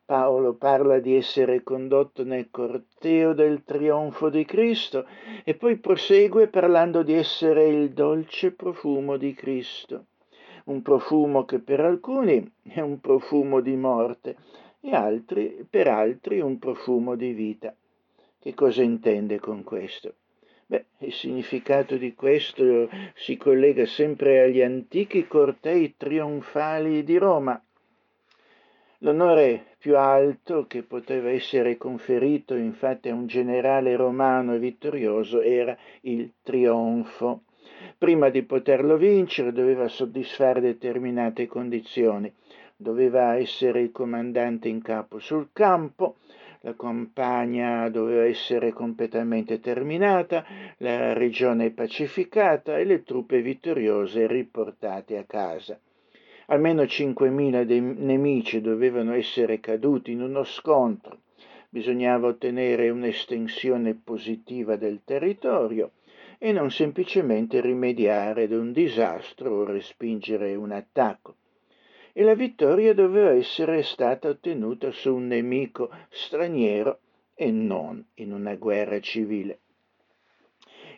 Paolo 0.04 0.52
parla 0.52 0.98
di 0.98 1.16
essere 1.16 1.62
condotto 1.62 2.22
nel 2.22 2.48
corteo 2.50 3.32
del 3.32 3.64
trionfo 3.64 4.28
di 4.28 4.44
Cristo 4.44 5.06
e 5.42 5.54
poi 5.54 5.78
prosegue 5.78 6.48
parlando 6.48 7.02
di 7.02 7.14
essere 7.14 7.66
il 7.66 7.92
dolce 7.92 8.52
profumo 8.52 9.16
di 9.16 9.32
Cristo, 9.32 10.04
un 10.64 10.82
profumo 10.82 11.46
che 11.46 11.60
per 11.60 11.80
alcuni 11.80 12.46
è 12.62 12.80
un 12.80 13.00
profumo 13.00 13.60
di 13.60 13.74
morte 13.74 14.36
e 14.82 14.94
altri, 14.94 15.66
per 15.68 15.88
altri 15.88 16.40
un 16.40 16.58
profumo 16.58 17.14
di 17.16 17.32
vita. 17.32 17.74
Che 18.38 18.52
cosa 18.52 18.82
intende 18.82 19.40
con 19.40 19.64
questo? 19.64 20.12
Beh, 20.66 20.84
il 20.98 21.12
significato 21.12 21.96
di 21.96 22.12
questo 22.12 22.90
si 23.14 23.38
collega 23.38 23.86
sempre 23.86 24.42
agli 24.42 24.60
antichi 24.60 25.26
cortei 25.26 25.94
trionfali 25.96 27.02
di 27.02 27.16
Roma. 27.16 27.58
L'onore 29.00 29.74
più 29.78 29.98
alto 29.98 30.66
che 30.66 30.82
poteva 30.82 31.30
essere 31.30 31.76
conferito 31.76 32.54
infatti 32.54 33.10
a 33.10 33.14
un 33.14 33.26
generale 33.26 33.94
romano 33.94 34.56
vittorioso 34.56 35.42
era 35.42 35.76
il 36.02 36.32
trionfo. 36.42 37.42
Prima 37.98 38.30
di 38.30 38.42
poterlo 38.42 38.96
vincere 38.96 39.52
doveva 39.52 39.86
soddisfare 39.86 40.60
determinate 40.60 41.46
condizioni. 41.46 42.32
Doveva 42.74 43.36
essere 43.36 43.82
il 43.82 43.92
comandante 43.92 44.68
in 44.68 44.80
capo 44.80 45.18
sul 45.18 45.50
campo, 45.52 46.16
la 46.60 46.74
campagna 46.74 47.88
doveva 47.90 48.24
essere 48.24 48.72
completamente 48.72 49.60
terminata, 49.60 50.44
la 50.78 51.12
regione 51.12 51.70
pacificata 51.70 52.78
e 52.78 52.84
le 52.84 53.02
truppe 53.02 53.42
vittoriose 53.42 54.26
riportate 54.26 55.18
a 55.18 55.24
casa. 55.24 55.78
Almeno 56.46 56.82
5.000 56.82 57.64
dei 57.64 57.80
nemici 57.80 58.60
dovevano 58.60 59.14
essere 59.14 59.60
caduti 59.60 60.12
in 60.12 60.22
uno 60.22 60.44
scontro. 60.44 61.20
Bisognava 61.68 62.28
ottenere 62.28 62.88
un'estensione 62.90 63.94
positiva 63.94 64.76
del 64.76 65.00
territorio 65.04 65.92
e 66.38 66.52
non 66.52 66.70
semplicemente 66.70 67.60
rimediare 67.60 68.44
ad 68.44 68.52
un 68.52 68.72
disastro 68.72 69.50
o 69.50 69.64
respingere 69.64 70.54
un 70.54 70.70
attacco 70.70 71.36
e 72.18 72.22
la 72.22 72.34
vittoria 72.34 72.94
doveva 72.94 73.32
essere 73.32 73.82
stata 73.82 74.28
ottenuta 74.28 74.90
su 74.90 75.14
un 75.14 75.26
nemico 75.26 75.90
straniero 76.08 77.00
e 77.34 77.50
non 77.50 78.02
in 78.14 78.32
una 78.32 78.54
guerra 78.54 78.98
civile. 79.00 79.58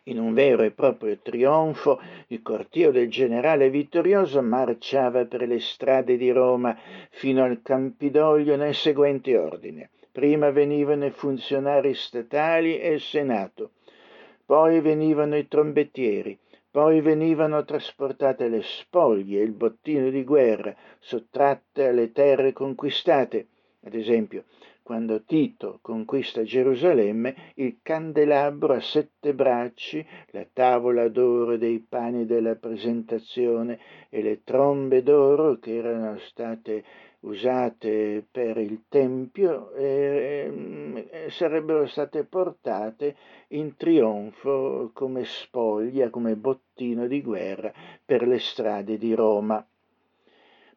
In 0.09 0.19
un 0.19 0.33
vero 0.33 0.63
e 0.63 0.71
proprio 0.71 1.19
trionfo, 1.19 2.01
il 2.29 2.41
corteo 2.41 2.91
del 2.91 3.11
generale 3.11 3.69
vittorioso 3.69 4.41
marciava 4.41 5.27
per 5.27 5.47
le 5.47 5.61
strade 5.61 6.17
di 6.17 6.31
Roma 6.31 6.75
fino 7.11 7.45
al 7.45 7.61
Campidoglio 7.61 8.57
nel 8.57 8.75
seguente 8.75 9.37
ordine. 9.37 9.91
Prima 10.11 10.51
venivano 10.51 11.05
i 11.05 11.11
funzionari 11.11 11.93
statali 11.93 12.79
e 12.79 12.95
il 12.95 13.01
Senato, 13.03 13.73
poi 14.47 14.81
venivano 14.81 15.37
i 15.37 15.47
trombettieri, 15.47 16.39
poi 16.71 17.03
venivano 17.03 17.63
trasportate 17.65 18.49
le 18.49 18.63
spoglie, 18.63 19.43
il 19.43 19.53
bottino 19.53 20.09
di 20.09 20.25
guerra, 20.25 20.75
sottratte 20.99 21.87
alle 21.87 22.13
terre 22.13 22.55
conquistate. 22.55 23.47
Ad 23.85 23.95
esempio, 23.95 24.45
quando 24.89 25.23
Tito 25.23 25.81
conquista 25.83 26.45
Gerusalemme, 26.45 27.53
il 27.57 27.81
candelabro 27.83 28.73
a 28.73 28.81
sette 28.81 29.35
bracci, 29.35 30.03
la 30.31 30.47
tavola 30.51 31.09
d'oro 31.09 31.59
dei 31.59 31.79
pani 31.79 32.25
della 32.25 32.55
presentazione 32.55 33.79
e 34.09 34.23
le 34.23 34.45
trombe 34.45 35.03
d'oro 35.03 35.59
che 35.59 35.75
erano 35.75 36.17
state 36.17 36.83
usate 37.21 38.27
per 38.31 38.57
il 38.57 38.85
Tempio 38.89 39.73
eh, 39.75 41.27
sarebbero 41.29 41.87
state 41.87 42.25
portate 42.25 43.15
in 43.49 43.77
trionfo 43.77 44.91
come 44.95 45.27
spoglia, 45.27 46.09
come 46.09 46.35
bottino 46.35 47.07
di 47.07 47.21
guerra 47.21 47.71
per 48.03 48.27
le 48.27 48.39
strade 48.39 48.97
di 48.97 49.13
Roma. 49.13 49.63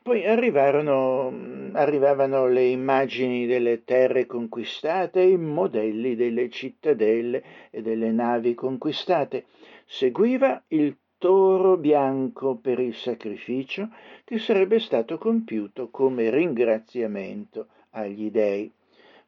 Poi 0.04 0.26
arrivarono, 0.26 1.32
arrivavano 1.74 2.48
le 2.48 2.66
immagini 2.66 3.46
delle 3.46 3.84
terre 3.84 4.26
conquistate 4.26 5.22
i 5.22 5.38
modelli 5.38 6.16
delle 6.16 6.50
cittadelle 6.50 7.44
e 7.70 7.84
delle 7.84 8.12
navi 8.12 8.56
conquistate. 8.56 9.46
Seguiva 9.86 10.64
il 10.70 10.98
toro 11.20 11.78
bianco 11.78 12.56
per 12.56 12.80
il 12.80 12.96
sacrificio 12.96 13.90
che 14.24 14.40
sarebbe 14.40 14.80
stato 14.80 15.20
compiuto 15.20 15.90
come 15.92 16.32
ringraziamento 16.32 17.68
agli 17.92 18.32
dei. 18.32 18.72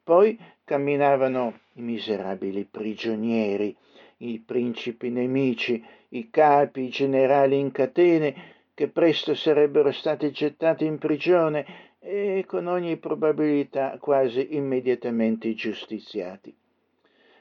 Poi 0.03 0.36
camminavano 0.63 1.59
i 1.73 1.81
miserabili 1.81 2.65
prigionieri, 2.65 3.75
i 4.17 4.39
principi 4.39 5.12
nemici, 5.12 5.86
i 6.09 6.31
capi, 6.31 6.86
i 6.86 6.89
generali 6.89 7.59
in 7.59 7.71
catene, 7.71 8.33
che 8.73 8.88
presto 8.88 9.36
sarebbero 9.36 9.91
stati 9.91 10.31
gettati 10.31 10.86
in 10.86 10.97
prigione 10.97 11.65
e 11.99 12.43
con 12.47 12.67
ogni 12.67 12.97
probabilità 12.97 13.97
quasi 13.99 14.55
immediatamente 14.55 15.53
giustiziati. 15.53 16.53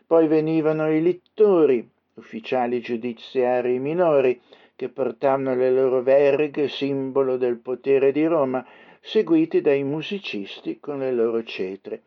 Poi 0.07 0.27
venivano 0.29 0.91
i 0.93 1.01
littori, 1.01 1.89
ufficiali 2.15 2.81
giudiziari 2.81 3.79
minori 3.79 4.41
che 4.77 4.89
portavano 4.89 5.55
le 5.55 5.71
loro 5.71 6.03
verghe, 6.03 6.69
simbolo 6.69 7.37
del 7.37 7.57
potere 7.57 8.13
di 8.13 8.27
Roma, 8.27 8.65
seguiti 9.01 9.61
dai 9.61 9.83
musicisti 9.83 10.79
con 10.81 10.99
le 10.99 11.13
loro 11.13 11.43
cetre. 11.43 12.03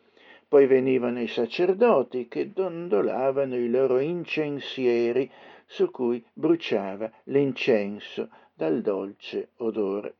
Poi 0.47 0.67
venivano 0.67 1.19
i 1.19 1.27
sacerdoti 1.27 2.27
che 2.27 2.53
dondolavano 2.53 3.55
i 3.55 3.69
loro 3.69 3.99
incensieri 3.99 5.29
su 5.65 5.89
cui 5.89 6.23
bruciava 6.31 7.11
l'incenso 7.25 8.29
dal 8.55 8.81
dolce 8.81 9.49
odore. 9.57 10.15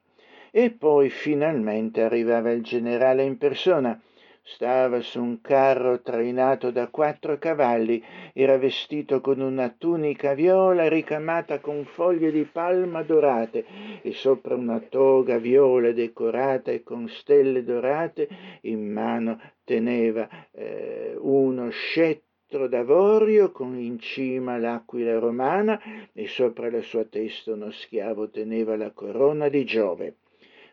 E 0.51 0.71
poi 0.71 1.09
finalmente 1.09 2.01
arrivava 2.01 2.51
il 2.51 2.61
generale 2.61 3.23
in 3.23 3.37
persona, 3.37 3.99
Stava 4.47 5.01
su 5.01 5.19
un 5.23 5.41
carro 5.41 6.03
trainato 6.03 6.69
da 6.69 6.87
quattro 6.89 7.39
cavalli, 7.39 8.01
era 8.31 8.59
vestito 8.59 9.19
con 9.19 9.39
una 9.39 9.73
tunica 9.75 10.35
viola 10.35 10.87
ricamata 10.87 11.59
con 11.59 11.83
foglie 11.83 12.31
di 12.31 12.43
palma 12.43 13.01
dorate 13.01 13.65
e 14.03 14.13
sopra 14.13 14.53
una 14.53 14.79
toga 14.79 15.39
viola 15.39 15.91
decorata 15.93 16.69
e 16.69 16.83
con 16.83 17.09
stelle 17.09 17.63
dorate 17.63 18.29
in 18.61 18.87
mano 18.91 19.41
teneva 19.63 20.29
eh, 20.51 21.15
uno 21.17 21.71
scettro 21.71 22.24
d'avorio 22.67 23.51
con 23.51 23.77
in 23.77 23.99
cima 23.99 24.57
l'aquila 24.57 25.19
romana 25.19 25.81
e 26.13 26.27
sopra 26.27 26.71
la 26.71 26.81
sua 26.81 27.03
testa 27.03 27.53
uno 27.53 27.69
schiavo 27.69 28.29
teneva 28.29 28.77
la 28.77 28.91
corona 28.91 29.49
di 29.49 29.65
Giove. 29.65 30.15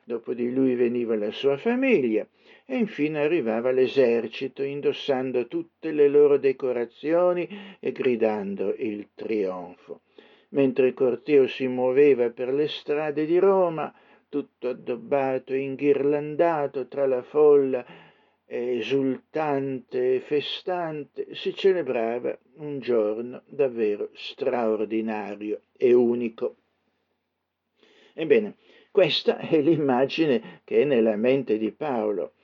Dopo 0.05 0.33
di 0.33 0.53
lui 0.53 0.75
veniva 0.77 1.17
la 1.17 1.33
sua 1.33 1.57
famiglia 1.57 2.27
e 2.65 2.77
infine 2.77 3.21
arrivava 3.21 3.71
l'esercito 3.73 4.63
indossando 4.63 5.47
tutte 5.49 5.91
le 5.93 6.09
loro 6.09 6.39
decorazioni 6.39 7.49
e 7.79 7.93
gridando 7.93 8.73
il 8.79 9.09
trionfo. 9.15 10.01
Mentre 10.51 10.89
il 10.89 10.95
corteo 10.95 11.47
si 11.49 11.67
muoveva 11.67 12.31
per 12.31 12.53
le 12.53 12.69
strade 12.69 13.27
di 13.27 13.39
Roma, 13.39 13.93
tutto 14.29 14.69
addobbato 14.69 15.53
e 15.53 15.59
inghirlandato 15.59 16.87
tra 16.89 17.07
la 17.07 17.23
folla 17.23 17.85
esultante 18.55 20.17
e 20.17 20.21
festante, 20.21 21.35
si 21.35 21.55
celebrava 21.55 22.37
un 22.57 22.81
giorno 22.81 23.43
davvero 23.47 24.11
straordinario 24.13 25.63
e 25.75 25.95
unico. 25.95 26.57
Ebbene, 28.13 28.57
questa 28.91 29.39
è 29.39 29.59
l'immagine 29.63 30.61
che 30.65 30.83
è 30.83 30.85
nella 30.85 31.17
mente 31.17 31.57
di 31.57 31.73
Paolo. 31.73 32.35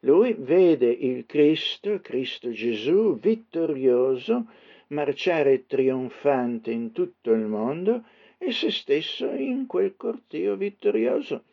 Lui 0.00 0.34
vede 0.38 0.90
il 0.90 1.24
Cristo, 1.24 1.98
Cristo 2.02 2.50
Gesù, 2.50 3.18
vittorioso, 3.18 4.46
marciare 4.88 5.64
trionfante 5.64 6.70
in 6.72 6.92
tutto 6.92 7.32
il 7.32 7.46
mondo 7.46 8.04
e 8.36 8.52
se 8.52 8.70
stesso 8.70 9.30
in 9.30 9.66
quel 9.66 9.96
corteo 9.96 10.56
vittorioso. 10.56 11.44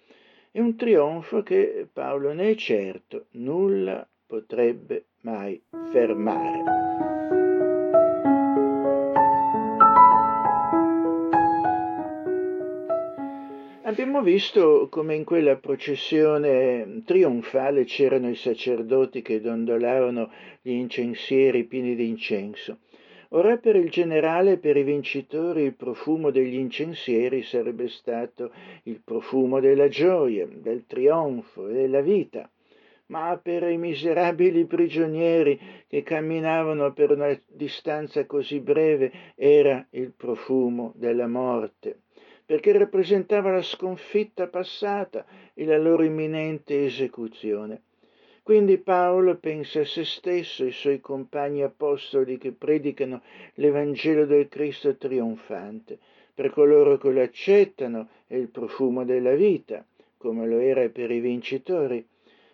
È 0.53 0.59
un 0.59 0.75
trionfo 0.75 1.43
che 1.43 1.87
Paolo 1.93 2.33
ne 2.33 2.49
è 2.49 2.55
certo, 2.55 3.27
nulla 3.35 4.05
potrebbe 4.27 5.05
mai 5.21 5.61
fermare. 5.93 6.63
Abbiamo 13.83 14.21
visto 14.21 14.89
come 14.89 15.15
in 15.15 15.23
quella 15.23 15.55
processione 15.55 17.01
trionfale 17.05 17.85
c'erano 17.85 18.29
i 18.29 18.35
sacerdoti 18.35 19.21
che 19.21 19.39
dondolavano 19.39 20.29
gli 20.61 20.71
incensieri 20.71 21.63
pieni 21.63 21.95
di 21.95 22.09
incenso. 22.09 22.79
Ora 23.33 23.57
per 23.57 23.75
il 23.75 23.89
generale 23.89 24.53
e 24.53 24.57
per 24.57 24.75
i 24.77 24.83
vincitori 24.83 25.63
il 25.63 25.75
profumo 25.75 26.31
degli 26.31 26.55
incensieri 26.55 27.43
sarebbe 27.43 27.87
stato 27.87 28.51
il 28.83 29.01
profumo 29.03 29.59
della 29.59 29.87
gioia, 29.87 30.45
del 30.47 30.85
trionfo 30.85 31.67
e 31.67 31.73
della 31.73 32.01
vita 32.01 32.49
ma 33.11 33.37
per 33.37 33.63
i 33.63 33.77
miserabili 33.77 34.65
prigionieri 34.65 35.59
che 35.87 36.01
camminavano 36.01 36.93
per 36.93 37.11
una 37.11 37.37
distanza 37.47 38.25
così 38.25 38.59
breve 38.61 39.11
era 39.35 39.85
il 39.91 40.13
profumo 40.15 40.93
della 40.95 41.27
morte 41.27 41.99
perché 42.45 42.77
rappresentava 42.77 43.51
la 43.51 43.61
sconfitta 43.61 44.47
passata 44.47 45.25
e 45.53 45.63
la 45.63 45.77
loro 45.77 46.03
imminente 46.03 46.83
esecuzione. 46.83 47.83
Quindi 48.43 48.79
Paolo 48.79 49.35
pensa 49.35 49.81
a 49.81 49.85
se 49.85 50.03
stesso 50.03 50.63
e 50.63 50.67
ai 50.67 50.71
suoi 50.71 50.99
compagni 50.99 51.61
apostoli 51.61 52.39
che 52.39 52.51
predicano 52.51 53.21
l'Evangelo 53.55 54.25
del 54.25 54.47
Cristo 54.47 54.95
trionfante. 54.97 55.99
Per 56.33 56.49
coloro 56.49 56.97
che 56.97 57.11
lo 57.11 57.21
accettano 57.21 58.07
è 58.25 58.35
il 58.35 58.47
profumo 58.47 59.05
della 59.05 59.35
vita, 59.35 59.85
come 60.17 60.47
lo 60.47 60.57
era 60.57 60.89
per 60.89 61.11
i 61.11 61.19
vincitori. 61.19 62.03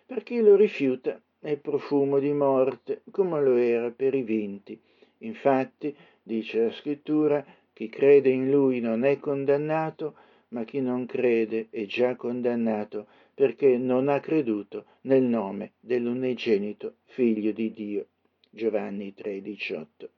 Per 0.04 0.22
chi 0.22 0.40
lo 0.40 0.56
rifiuta 0.56 1.18
è 1.40 1.50
il 1.50 1.58
profumo 1.58 2.18
di 2.18 2.32
morte, 2.32 3.00
come 3.10 3.40
lo 3.40 3.56
era 3.56 3.90
per 3.90 4.14
i 4.14 4.22
vinti. 4.22 4.78
Infatti, 5.18 5.96
dice 6.22 6.64
la 6.64 6.70
scrittura, 6.70 7.42
chi 7.72 7.88
crede 7.88 8.28
in 8.28 8.50
lui 8.50 8.80
non 8.80 9.04
è 9.04 9.18
condannato, 9.18 10.14
ma 10.48 10.64
chi 10.64 10.80
non 10.80 11.06
crede 11.06 11.68
è 11.70 11.86
già 11.86 12.14
condannato 12.14 13.06
perché 13.38 13.78
non 13.78 14.08
ha 14.08 14.18
creduto 14.18 14.84
nel 15.02 15.22
nome 15.22 15.74
dell'unigenito 15.78 16.96
figlio 17.04 17.52
di 17.52 17.70
Dio. 17.70 18.06
Giovanni 18.50 19.14
3:18. 19.14 20.08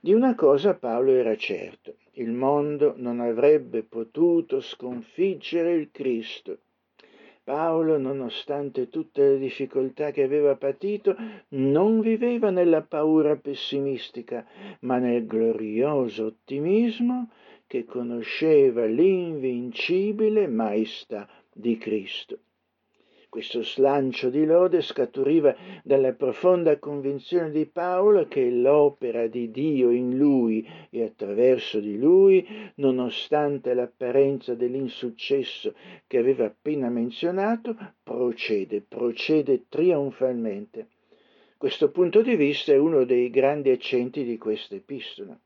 Di 0.00 0.12
una 0.12 0.34
cosa 0.34 0.74
Paolo 0.74 1.12
era 1.12 1.36
certo, 1.36 1.98
il 2.14 2.32
mondo 2.32 2.94
non 2.96 3.20
avrebbe 3.20 3.84
potuto 3.84 4.60
sconfiggere 4.60 5.72
il 5.74 5.90
Cristo. 5.92 6.58
Paolo, 7.44 7.96
nonostante 7.96 8.88
tutte 8.88 9.22
le 9.22 9.38
difficoltà 9.38 10.10
che 10.10 10.24
aveva 10.24 10.56
patito, 10.56 11.14
non 11.50 12.00
viveva 12.00 12.50
nella 12.50 12.82
paura 12.82 13.36
pessimistica, 13.36 14.44
ma 14.80 14.98
nel 14.98 15.26
glorioso 15.26 16.26
ottimismo 16.26 17.30
che 17.68 17.84
conosceva 17.84 18.84
l'invincibile 18.84 20.48
maestà 20.48 21.28
di 21.52 21.78
Cristo. 21.78 22.38
Questo 23.30 23.62
slancio 23.62 24.30
di 24.30 24.46
lode 24.46 24.80
scaturiva 24.80 25.54
dalla 25.84 26.14
profonda 26.14 26.78
convinzione 26.78 27.50
di 27.50 27.66
Paolo 27.66 28.26
che 28.26 28.48
l'opera 28.50 29.26
di 29.26 29.50
Dio 29.50 29.90
in 29.90 30.16
lui 30.16 30.66
e 30.88 31.02
attraverso 31.02 31.78
di 31.78 31.98
lui, 31.98 32.46
nonostante 32.76 33.74
l'apparenza 33.74 34.54
dell'insuccesso 34.54 35.74
che 36.06 36.16
aveva 36.16 36.46
appena 36.46 36.88
menzionato, 36.88 37.76
procede, 38.02 38.80
procede 38.80 39.66
trionfalmente. 39.68 40.88
Questo 41.58 41.90
punto 41.90 42.22
di 42.22 42.34
vista 42.34 42.72
è 42.72 42.78
uno 42.78 43.04
dei 43.04 43.28
grandi 43.28 43.68
accenti 43.68 44.24
di 44.24 44.38
questa 44.38 44.74
epistola. 44.74 45.38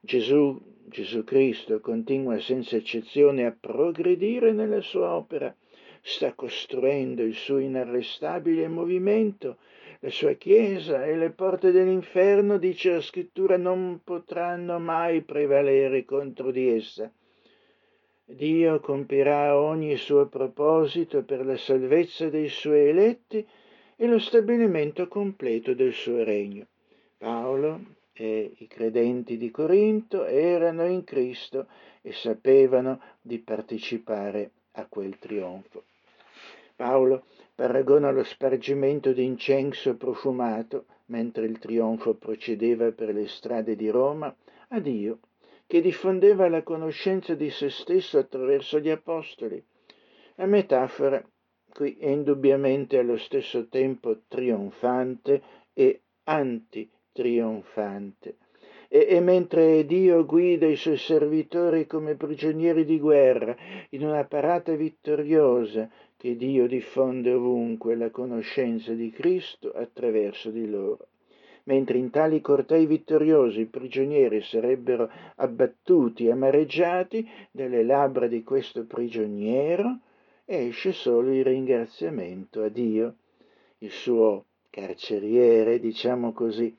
Gesù, 0.00 0.60
Gesù 0.88 1.22
Cristo 1.22 1.78
continua 1.78 2.40
senza 2.40 2.74
eccezione 2.74 3.46
a 3.46 3.56
progredire 3.58 4.52
nella 4.52 4.80
sua 4.80 5.14
opera 5.14 5.54
sta 6.08 6.34
costruendo 6.34 7.22
il 7.22 7.34
suo 7.34 7.58
inarrestabile 7.58 8.68
movimento, 8.68 9.56
la 9.98 10.08
sua 10.08 10.34
Chiesa 10.34 11.04
e 11.04 11.16
le 11.16 11.30
porte 11.30 11.72
dell'inferno, 11.72 12.58
dice 12.58 12.92
la 12.92 13.00
scrittura, 13.00 13.56
non 13.56 14.02
potranno 14.04 14.78
mai 14.78 15.22
prevalere 15.22 16.04
contro 16.04 16.52
di 16.52 16.68
essa. 16.68 17.10
Dio 18.24 18.78
compirà 18.78 19.58
ogni 19.58 19.96
suo 19.96 20.26
proposito 20.26 21.24
per 21.24 21.44
la 21.44 21.56
salvezza 21.56 22.28
dei 22.28 22.48
suoi 22.48 22.88
eletti 22.88 23.44
e 23.96 24.06
lo 24.06 24.20
stabilimento 24.20 25.08
completo 25.08 25.74
del 25.74 25.92
suo 25.92 26.22
regno. 26.22 26.66
Paolo 27.18 27.80
e 28.12 28.52
i 28.58 28.68
credenti 28.68 29.36
di 29.36 29.50
Corinto 29.50 30.24
erano 30.24 30.86
in 30.86 31.02
Cristo 31.02 31.66
e 32.00 32.12
sapevano 32.12 33.00
di 33.20 33.38
partecipare 33.38 34.50
a 34.72 34.86
quel 34.88 35.18
trionfo. 35.18 35.82
Paolo 36.76 37.24
paragona 37.54 38.10
lo 38.10 38.22
spargimento 38.22 39.12
di 39.12 39.24
incenso 39.24 39.96
profumato, 39.96 40.84
mentre 41.06 41.46
il 41.46 41.58
trionfo 41.58 42.14
procedeva 42.14 42.92
per 42.92 43.14
le 43.14 43.26
strade 43.26 43.74
di 43.74 43.88
Roma, 43.88 44.32
a 44.68 44.78
Dio, 44.78 45.20
che 45.66 45.80
diffondeva 45.80 46.48
la 46.48 46.62
conoscenza 46.62 47.34
di 47.34 47.50
se 47.50 47.70
stesso 47.70 48.18
attraverso 48.18 48.78
gli 48.78 48.90
apostoli. 48.90 49.60
La 50.34 50.46
metafora 50.46 51.24
qui 51.72 51.96
è 51.96 52.08
indubbiamente 52.08 52.98
allo 52.98 53.16
stesso 53.16 53.68
tempo 53.68 54.20
trionfante 54.28 55.42
e 55.72 56.02
antitrionfante. 56.24 58.36
E, 58.88 59.06
e, 59.08 59.20
mentre 59.20 59.84
Dio 59.84 60.24
guida 60.24 60.66
i 60.66 60.76
suoi 60.76 60.96
servitori 60.96 61.86
come 61.86 62.14
prigionieri 62.14 62.84
di 62.84 63.00
guerra 63.00 63.56
in 63.90 64.04
una 64.04 64.24
parata 64.24 64.72
vittoriosa 64.74 65.90
che 66.16 66.36
Dio 66.36 66.66
diffonde 66.66 67.32
ovunque 67.32 67.94
la 67.94 68.10
conoscenza 68.10 68.92
di 68.92 69.10
Cristo 69.10 69.72
attraverso 69.72 70.50
di 70.50 70.68
loro. 70.68 71.08
Mentre 71.64 71.98
in 71.98 72.10
tali 72.10 72.40
cortei 72.40 72.86
vittoriosi 72.86 73.60
i 73.60 73.66
prigionieri 73.66 74.40
sarebbero 74.40 75.10
abbattuti 75.36 76.26
e 76.26 76.30
amareggiati 76.30 77.28
dalle 77.50 77.82
labbra 77.82 78.28
di 78.28 78.42
questo 78.44 78.84
prigioniero, 78.84 79.98
esce 80.44 80.92
solo 80.92 81.32
il 81.32 81.44
ringraziamento 81.44 82.62
a 82.62 82.68
Dio, 82.68 83.16
il 83.78 83.90
suo 83.90 84.44
carceriere, 84.70 85.80
diciamo 85.80 86.32
così. 86.32 86.74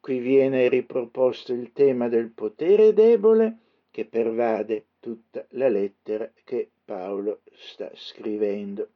Qui 0.00 0.18
viene 0.18 0.68
riproposto 0.68 1.52
il 1.52 1.72
tema 1.72 2.08
del 2.08 2.30
potere 2.30 2.92
debole 2.92 3.58
che 3.90 4.04
pervade 4.04 4.86
tutta 5.00 5.44
la 5.50 5.68
lettera 5.68 6.30
che 6.44 6.70
Paolo 6.88 7.40
sta 7.52 7.90
scrivendo. 7.92 8.88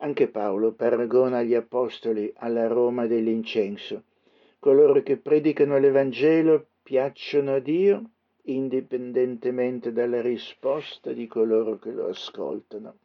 Anche 0.00 0.28
Paolo 0.28 0.72
paragona 0.72 1.42
gli 1.42 1.54
apostoli 1.54 2.30
all'aroma 2.36 3.06
dell'incenso. 3.06 4.02
Coloro 4.58 5.02
che 5.02 5.16
predicano 5.16 5.78
l'Evangelo 5.78 6.66
piacciono 6.82 7.54
a 7.54 7.58
Dio 7.58 8.10
indipendentemente 8.42 9.94
dalla 9.94 10.20
risposta 10.20 11.14
di 11.14 11.26
coloro 11.26 11.78
che 11.78 11.90
lo 11.90 12.08
ascoltano. 12.08 12.96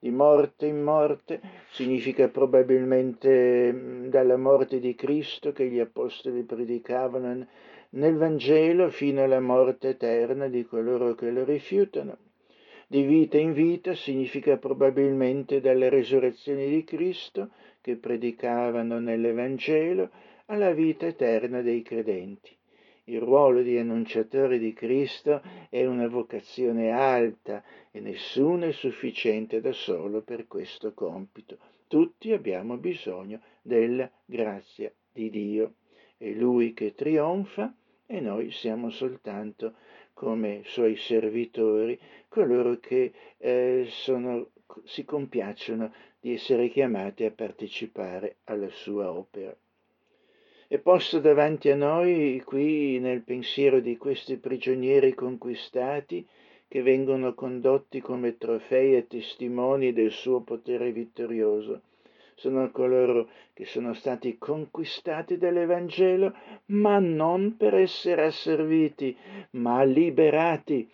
Di 0.00 0.10
morte 0.10 0.66
in 0.66 0.82
morte 0.82 1.40
significa 1.70 2.26
probabilmente 2.26 4.08
dalla 4.08 4.36
morte 4.36 4.80
di 4.80 4.96
Cristo 4.96 5.52
che 5.52 5.68
gli 5.68 5.78
apostoli 5.78 6.42
predicavano 6.42 7.46
nel 7.90 8.16
Vangelo 8.16 8.90
fino 8.90 9.22
alla 9.22 9.38
morte 9.38 9.90
eterna 9.90 10.48
di 10.48 10.64
coloro 10.64 11.14
che 11.14 11.30
lo 11.30 11.44
rifiutano. 11.44 12.18
Di 12.94 13.02
vita 13.02 13.38
in 13.38 13.54
vita 13.54 13.92
significa 13.96 14.56
probabilmente 14.56 15.60
dalla 15.60 15.88
resurrezione 15.88 16.68
di 16.68 16.84
Cristo 16.84 17.50
che 17.80 17.96
predicavano 17.96 19.00
nell'Evangelo 19.00 20.10
alla 20.46 20.70
vita 20.70 21.04
eterna 21.04 21.60
dei 21.60 21.82
credenti. 21.82 22.56
Il 23.06 23.20
ruolo 23.20 23.62
di 23.62 23.76
annunciatori 23.76 24.60
di 24.60 24.72
Cristo 24.74 25.42
è 25.70 25.84
una 25.84 26.06
vocazione 26.06 26.92
alta 26.92 27.64
e 27.90 27.98
nessuno 27.98 28.66
è 28.66 28.70
sufficiente 28.70 29.60
da 29.60 29.72
solo 29.72 30.22
per 30.22 30.46
questo 30.46 30.94
compito. 30.94 31.58
Tutti 31.88 32.30
abbiamo 32.30 32.76
bisogno 32.76 33.40
della 33.60 34.08
grazia 34.24 34.92
di 35.12 35.30
Dio. 35.30 35.72
È 36.16 36.30
Lui 36.30 36.72
che 36.72 36.94
trionfa 36.94 37.74
e 38.06 38.20
noi 38.20 38.52
siamo 38.52 38.90
soltanto 38.90 39.74
come 40.14 40.62
suoi 40.64 40.96
servitori, 40.96 41.98
coloro 42.28 42.78
che 42.78 43.12
eh, 43.36 43.86
sono, 43.90 44.50
si 44.84 45.04
compiacciono 45.04 45.92
di 46.18 46.32
essere 46.32 46.68
chiamati 46.68 47.24
a 47.24 47.30
partecipare 47.30 48.36
alla 48.44 48.70
sua 48.70 49.12
opera. 49.12 49.54
È 50.66 50.78
posto 50.78 51.20
davanti 51.20 51.68
a 51.70 51.76
noi, 51.76 52.40
qui 52.42 52.98
nel 52.98 53.20
pensiero 53.20 53.80
di 53.80 53.98
questi 53.98 54.38
prigionieri 54.38 55.12
conquistati, 55.12 56.26
che 56.66 56.82
vengono 56.82 57.34
condotti 57.34 58.00
come 58.00 58.38
trofei 58.38 58.96
e 58.96 59.06
testimoni 59.06 59.92
del 59.92 60.10
suo 60.10 60.40
potere 60.40 60.90
vittorioso, 60.90 61.82
sono 62.34 62.70
coloro 62.70 63.28
che 63.52 63.64
sono 63.64 63.94
stati 63.94 64.38
conquistati 64.38 65.36
dall'Evangelo, 65.36 66.34
ma 66.66 66.98
non 66.98 67.56
per 67.56 67.74
essere 67.74 68.24
asserviti, 68.24 69.16
ma 69.52 69.82
liberati. 69.84 70.88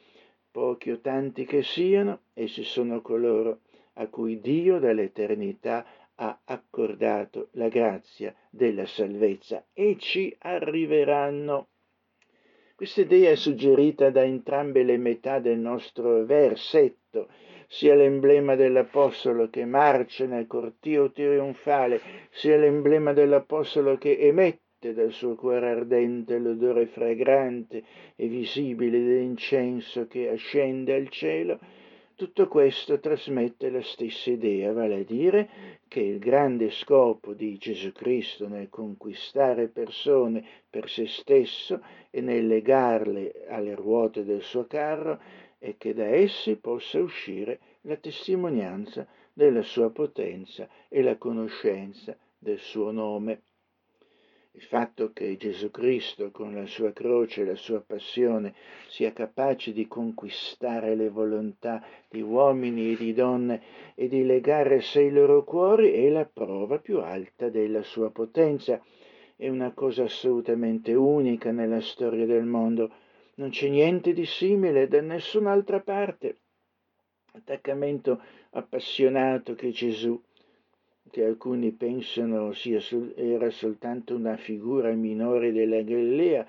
Pochi 0.50 0.90
o 0.90 0.98
tanti 0.98 1.44
che 1.44 1.62
siano, 1.62 2.20
essi 2.34 2.64
sono 2.64 3.00
coloro 3.00 3.60
a 3.94 4.06
cui 4.08 4.40
Dio 4.40 4.78
dall'eternità 4.78 5.84
ha 6.16 6.40
accordato 6.44 7.48
la 7.52 7.68
grazia 7.68 8.34
della 8.50 8.86
salvezza 8.86 9.64
e 9.72 9.96
ci 9.98 10.34
arriveranno. 10.38 11.68
Questa 12.74 13.02
idea 13.02 13.30
è 13.30 13.36
suggerita 13.36 14.10
da 14.10 14.22
entrambe 14.22 14.82
le 14.82 14.96
metà 14.96 15.38
del 15.38 15.58
nostro 15.58 16.24
versetto 16.24 17.28
sia 17.72 17.94
l'emblema 17.94 18.56
dell'Apostolo 18.56 19.48
che 19.48 19.64
marcia 19.64 20.26
nel 20.26 20.48
cortio 20.48 21.12
trionfale, 21.12 22.00
sia 22.30 22.56
l'emblema 22.56 23.12
dell'Apostolo 23.12 23.96
che 23.96 24.18
emette 24.18 24.92
dal 24.92 25.12
suo 25.12 25.36
cuore 25.36 25.70
ardente 25.70 26.38
l'odore 26.38 26.86
fragrante 26.86 27.84
e 28.16 28.26
visibile 28.26 28.98
dell'incenso 28.98 30.08
che 30.08 30.30
ascende 30.30 30.94
al 30.96 31.08
cielo, 31.10 31.60
tutto 32.16 32.48
questo 32.48 32.98
trasmette 32.98 33.70
la 33.70 33.82
stessa 33.82 34.30
idea, 34.30 34.72
vale 34.72 34.96
a 34.96 35.04
dire 35.04 35.48
che 35.86 36.00
il 36.00 36.18
grande 36.18 36.70
scopo 36.70 37.34
di 37.34 37.56
Gesù 37.56 37.92
Cristo 37.92 38.48
nel 38.48 38.68
conquistare 38.68 39.68
persone 39.68 40.44
per 40.68 40.88
se 40.88 41.06
stesso 41.06 41.80
e 42.10 42.20
nel 42.20 42.48
legarle 42.48 43.46
alle 43.48 43.76
ruote 43.76 44.24
del 44.24 44.42
suo 44.42 44.66
carro 44.66 45.20
e 45.62 45.76
che 45.76 45.92
da 45.92 46.06
essi 46.06 46.56
possa 46.56 46.98
uscire 46.98 47.60
la 47.82 47.96
testimonianza 47.96 49.06
della 49.32 49.62
sua 49.62 49.90
potenza 49.90 50.66
e 50.88 51.02
la 51.02 51.16
conoscenza 51.16 52.16
del 52.38 52.58
suo 52.58 52.90
nome. 52.90 53.42
Il 54.52 54.62
fatto 54.62 55.12
che 55.12 55.36
Gesù 55.36 55.70
Cristo 55.70 56.30
con 56.32 56.54
la 56.54 56.66
sua 56.66 56.92
croce 56.92 57.42
e 57.42 57.44
la 57.44 57.54
sua 57.54 57.80
passione 57.80 58.54
sia 58.88 59.12
capace 59.12 59.72
di 59.72 59.86
conquistare 59.86 60.96
le 60.96 61.08
volontà 61.08 61.84
di 62.08 62.20
uomini 62.20 62.92
e 62.92 62.96
di 62.96 63.14
donne 63.14 63.62
e 63.94 64.08
di 64.08 64.24
legare 64.24 64.76
a 64.76 64.80
sé 64.80 65.02
i 65.02 65.12
loro 65.12 65.44
cuori 65.44 65.92
è 65.92 66.08
la 66.08 66.24
prova 66.24 66.78
più 66.78 66.98
alta 66.98 67.48
della 67.48 67.82
sua 67.82 68.10
potenza. 68.10 68.82
È 69.36 69.48
una 69.48 69.72
cosa 69.72 70.04
assolutamente 70.04 70.94
unica 70.94 71.52
nella 71.52 71.80
storia 71.80 72.26
del 72.26 72.44
mondo 72.44 72.90
non 73.40 73.48
c'è 73.48 73.68
niente 73.68 74.12
di 74.12 74.26
simile 74.26 74.86
da 74.86 75.00
nessun'altra 75.00 75.80
parte. 75.80 76.40
Attaccamento 77.32 78.20
appassionato 78.50 79.54
che 79.54 79.70
Gesù, 79.70 80.20
che 81.10 81.24
alcuni 81.24 81.72
pensano 81.72 82.52
sia 82.52 82.80
era 83.16 83.48
soltanto 83.48 84.14
una 84.14 84.36
figura 84.36 84.90
minore 84.92 85.52
della 85.52 85.80
Galilea, 85.80 86.46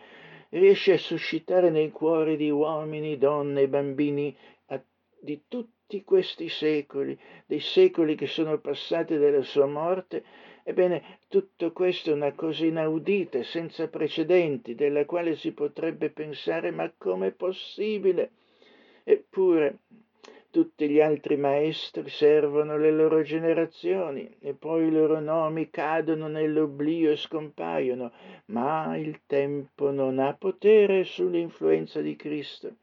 riesce 0.49 0.91
a 0.93 0.97
suscitare 0.97 1.69
nei 1.69 1.91
cuori 1.91 2.36
di 2.36 2.49
uomini, 2.49 3.17
donne 3.17 3.62
e 3.62 3.67
bambini 3.69 4.36
a, 4.65 4.84
di 5.17 5.43
tutti 5.47 6.04
questi 6.04 6.49
secoli, 6.49 7.17
dei 7.45 7.62
secoli 7.62 8.15
che 8.15 8.27
sono 8.27 8.60
passati 8.60 9.17
dalla 9.17 9.43
sua 9.43 9.65
morte, 9.65 10.25
Ebbene, 10.63 11.19
tutto 11.28 11.71
questo 11.71 12.12
è 12.12 12.13
una 12.13 12.34
cosa 12.34 12.65
inaudita, 12.65 13.41
senza 13.43 13.88
precedenti, 13.88 14.76
della 14.76 15.06
quale 15.06 15.36
si 15.36 15.52
potrebbe 15.52 16.10
pensare 16.10 16.71
ma 16.71 16.91
com'è 16.95 17.32
possibile? 17.32 18.32
Eppure 19.04 19.80
tutti 20.52 20.89
gli 20.89 21.00
altri 21.00 21.38
maestri 21.38 22.10
servono 22.10 22.78
le 22.78 22.91
loro 22.91 23.21
generazioni 23.21 24.36
e 24.41 24.54
poi 24.54 24.88
i 24.88 24.91
loro 24.91 25.21
nomi 25.21 25.69
cadono 25.69 26.28
nell'oblio 26.28 27.12
e 27.12 27.15
scompaiono, 27.15 28.12
ma 28.47 28.97
il 28.97 29.21
tempo 29.26 29.91
non 29.91 30.19
ha 30.19 30.34
potere 30.34 31.06
sull'influenza 31.06 32.02
di 32.02 32.17
Cristo. 32.17 32.76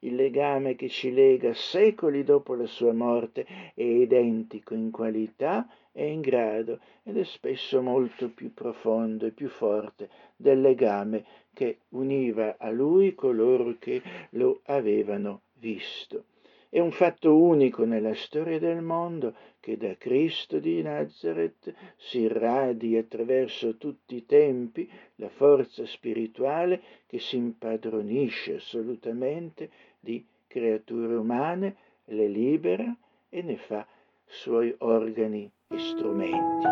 Il 0.00 0.14
legame 0.14 0.76
che 0.76 0.88
ci 0.88 1.12
lega 1.12 1.52
secoli 1.52 2.22
dopo 2.22 2.54
la 2.54 2.66
sua 2.66 2.92
morte 2.92 3.44
è 3.74 3.82
identico 3.82 4.74
in 4.74 4.92
qualità 4.92 5.66
è 5.96 6.02
in 6.02 6.20
grado 6.20 6.78
ed 7.04 7.16
è 7.16 7.24
spesso 7.24 7.80
molto 7.80 8.28
più 8.28 8.52
profondo 8.52 9.24
e 9.24 9.30
più 9.30 9.48
forte 9.48 10.10
del 10.36 10.60
legame 10.60 11.24
che 11.54 11.78
univa 11.90 12.56
a 12.58 12.68
lui 12.68 13.14
coloro 13.14 13.76
che 13.78 14.02
lo 14.32 14.60
avevano 14.64 15.40
visto. 15.54 16.24
È 16.68 16.78
un 16.80 16.90
fatto 16.90 17.34
unico 17.34 17.86
nella 17.86 18.12
storia 18.12 18.58
del 18.58 18.82
mondo 18.82 19.34
che 19.58 19.78
da 19.78 19.96
Cristo 19.96 20.58
di 20.58 20.82
Nazareth 20.82 21.72
si 21.96 22.20
irradi 22.20 22.98
attraverso 22.98 23.78
tutti 23.78 24.16
i 24.16 24.26
tempi 24.26 24.86
la 25.14 25.30
forza 25.30 25.86
spirituale 25.86 26.82
che 27.06 27.18
si 27.18 27.36
impadronisce 27.36 28.56
assolutamente 28.56 29.70
di 29.98 30.22
creature 30.46 31.14
umane, 31.14 31.76
le 32.04 32.28
libera 32.28 32.94
e 33.30 33.40
ne 33.40 33.56
fa 33.56 33.86
suoi 34.26 34.74
organi 34.78 35.50
e 35.68 35.78
strumenti. 35.78 36.66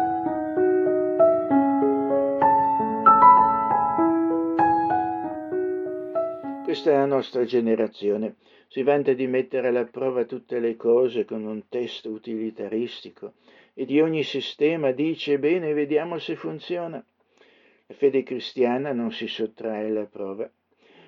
Questa 6.64 6.90
è 6.90 6.94
la 6.94 7.06
nostra 7.06 7.44
generazione. 7.44 8.36
Si 8.68 8.82
vanta 8.82 9.12
di 9.12 9.26
mettere 9.26 9.68
alla 9.68 9.84
prova 9.84 10.24
tutte 10.24 10.58
le 10.58 10.76
cose 10.76 11.24
con 11.24 11.44
un 11.44 11.68
testo 11.68 12.10
utilitaristico 12.10 13.34
e 13.74 13.84
di 13.84 14.00
ogni 14.00 14.22
sistema 14.22 14.90
dice 14.92 15.38
bene, 15.38 15.72
vediamo 15.72 16.18
se 16.18 16.34
funziona. 16.36 17.04
La 17.86 17.94
fede 17.94 18.22
cristiana 18.22 18.92
non 18.92 19.12
si 19.12 19.28
sottrae 19.28 19.86
alla 19.86 20.06
prova, 20.06 20.50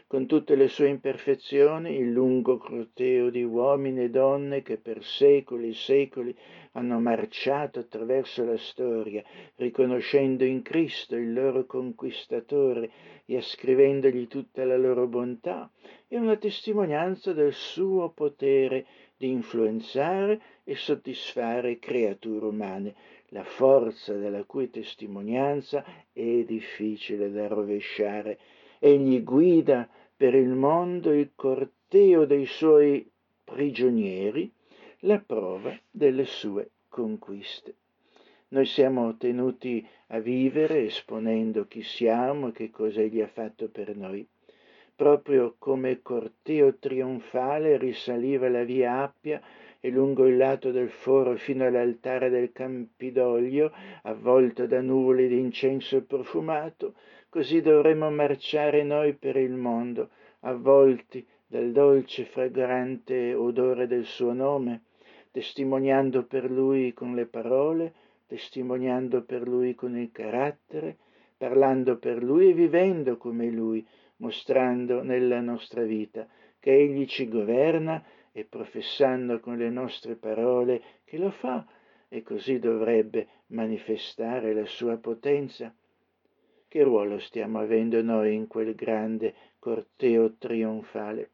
con 0.09 0.27
tutte 0.27 0.55
le 0.55 0.69
sue 0.69 0.88
imperfezioni, 0.88 1.97
il 1.97 2.12
lungo 2.12 2.59
corteo 2.59 3.29
di 3.29 3.42
uomini 3.42 4.05
e 4.05 4.11
donne 4.11 4.62
che 4.62 4.77
per 4.77 5.03
secoli 5.03 5.71
e 5.71 5.75
secoli 5.75 6.37
hanno 6.73 7.01
marciato 7.01 7.81
attraverso 7.81 8.45
la 8.45 8.57
storia, 8.57 9.25
riconoscendo 9.57 10.45
in 10.45 10.62
Cristo 10.62 11.16
il 11.16 11.33
loro 11.33 11.66
conquistatore 11.66 12.90
e 13.25 13.37
ascrivendogli 13.37 14.29
tutta 14.29 14.64
la 14.64 14.77
loro 14.77 15.09
bontà, 15.09 15.69
è 16.07 16.16
una 16.16 16.37
testimonianza 16.37 17.33
del 17.33 17.53
suo 17.53 18.11
potere 18.11 18.87
di 19.16 19.29
influenzare 19.29 20.40
e 20.62 20.77
soddisfare 20.77 21.81
creature 21.81 22.47
umane, 22.47 22.95
la 23.31 23.42
forza 23.42 24.12
della 24.12 24.45
cui 24.45 24.71
testimonianza 24.71 25.85
è 26.12 26.45
difficile 26.45 27.33
da 27.33 27.49
rovesciare 27.49 28.38
egli 28.78 29.22
guida 29.22 29.88
per 30.16 30.34
il 30.34 30.48
mondo 30.48 31.12
il 31.12 31.30
corteo 31.34 32.24
dei 32.24 32.46
suoi 32.46 33.08
prigionieri, 33.44 34.50
la 35.00 35.18
prova 35.18 35.78
delle 35.90 36.24
sue 36.24 36.70
conquiste. 36.88 37.74
Noi 38.48 38.64
siamo 38.64 39.16
tenuti 39.16 39.86
a 40.08 40.18
vivere 40.18 40.84
esponendo 40.84 41.66
chi 41.66 41.82
siamo 41.82 42.48
e 42.48 42.52
che 42.52 42.70
cosa 42.70 43.00
egli 43.00 43.20
ha 43.20 43.26
fatto 43.26 43.68
per 43.68 43.96
noi. 43.96 44.26
Proprio 44.94 45.56
come 45.58 46.00
corteo 46.00 46.76
trionfale 46.76 47.76
risaliva 47.76 48.48
la 48.48 48.64
via 48.64 49.02
Appia 49.02 49.42
e 49.80 49.90
lungo 49.90 50.26
il 50.26 50.36
lato 50.36 50.70
del 50.70 50.88
foro 50.88 51.36
fino 51.36 51.66
all'altare 51.66 52.30
del 52.30 52.50
Campidoglio, 52.52 53.72
avvolto 54.02 54.66
da 54.66 54.80
nuvole 54.80 55.28
di 55.28 55.38
incenso 55.38 56.02
profumato, 56.02 56.94
Così 57.37 57.61
dovremmo 57.61 58.11
marciare 58.11 58.83
noi 58.83 59.12
per 59.12 59.37
il 59.37 59.53
mondo, 59.53 60.09
avvolti 60.40 61.22
dal 61.46 61.70
dolce 61.70 62.25
fragrante 62.25 63.35
odore 63.35 63.87
del 63.87 64.07
suo 64.07 64.33
nome, 64.33 64.85
testimoniando 65.33 66.25
per 66.25 66.51
lui 66.51 66.94
con 66.94 67.14
le 67.14 67.27
parole, 67.27 67.92
testimoniando 68.27 69.22
per 69.22 69.46
lui 69.46 69.75
con 69.75 69.99
il 69.99 70.11
carattere, 70.12 70.96
parlando 71.37 71.99
per 71.99 72.22
lui 72.22 72.49
e 72.49 72.55
vivendo 72.55 73.18
come 73.18 73.51
lui, 73.51 73.87
mostrando 74.16 75.03
nella 75.03 75.42
nostra 75.42 75.83
vita 75.83 76.27
che 76.59 76.72
Egli 76.72 77.05
ci 77.05 77.29
governa 77.29 78.03
e 78.33 78.44
professando 78.44 79.40
con 79.40 79.59
le 79.59 79.68
nostre 79.68 80.16
parole 80.16 80.81
che 81.05 81.18
lo 81.18 81.31
fa 81.31 81.66
e 82.09 82.22
così 82.22 82.59
dovrebbe 82.59 83.29
manifestare 83.49 84.55
la 84.55 84.64
sua 84.64 84.96
potenza. 84.96 85.70
Che 86.76 86.82
ruolo 86.82 87.18
stiamo 87.18 87.58
avendo 87.58 88.02
noi 88.02 88.34
in 88.34 88.48
quel 88.48 88.74
grande 88.74 89.32
corteo 89.58 90.34
trionfale? 90.36 91.30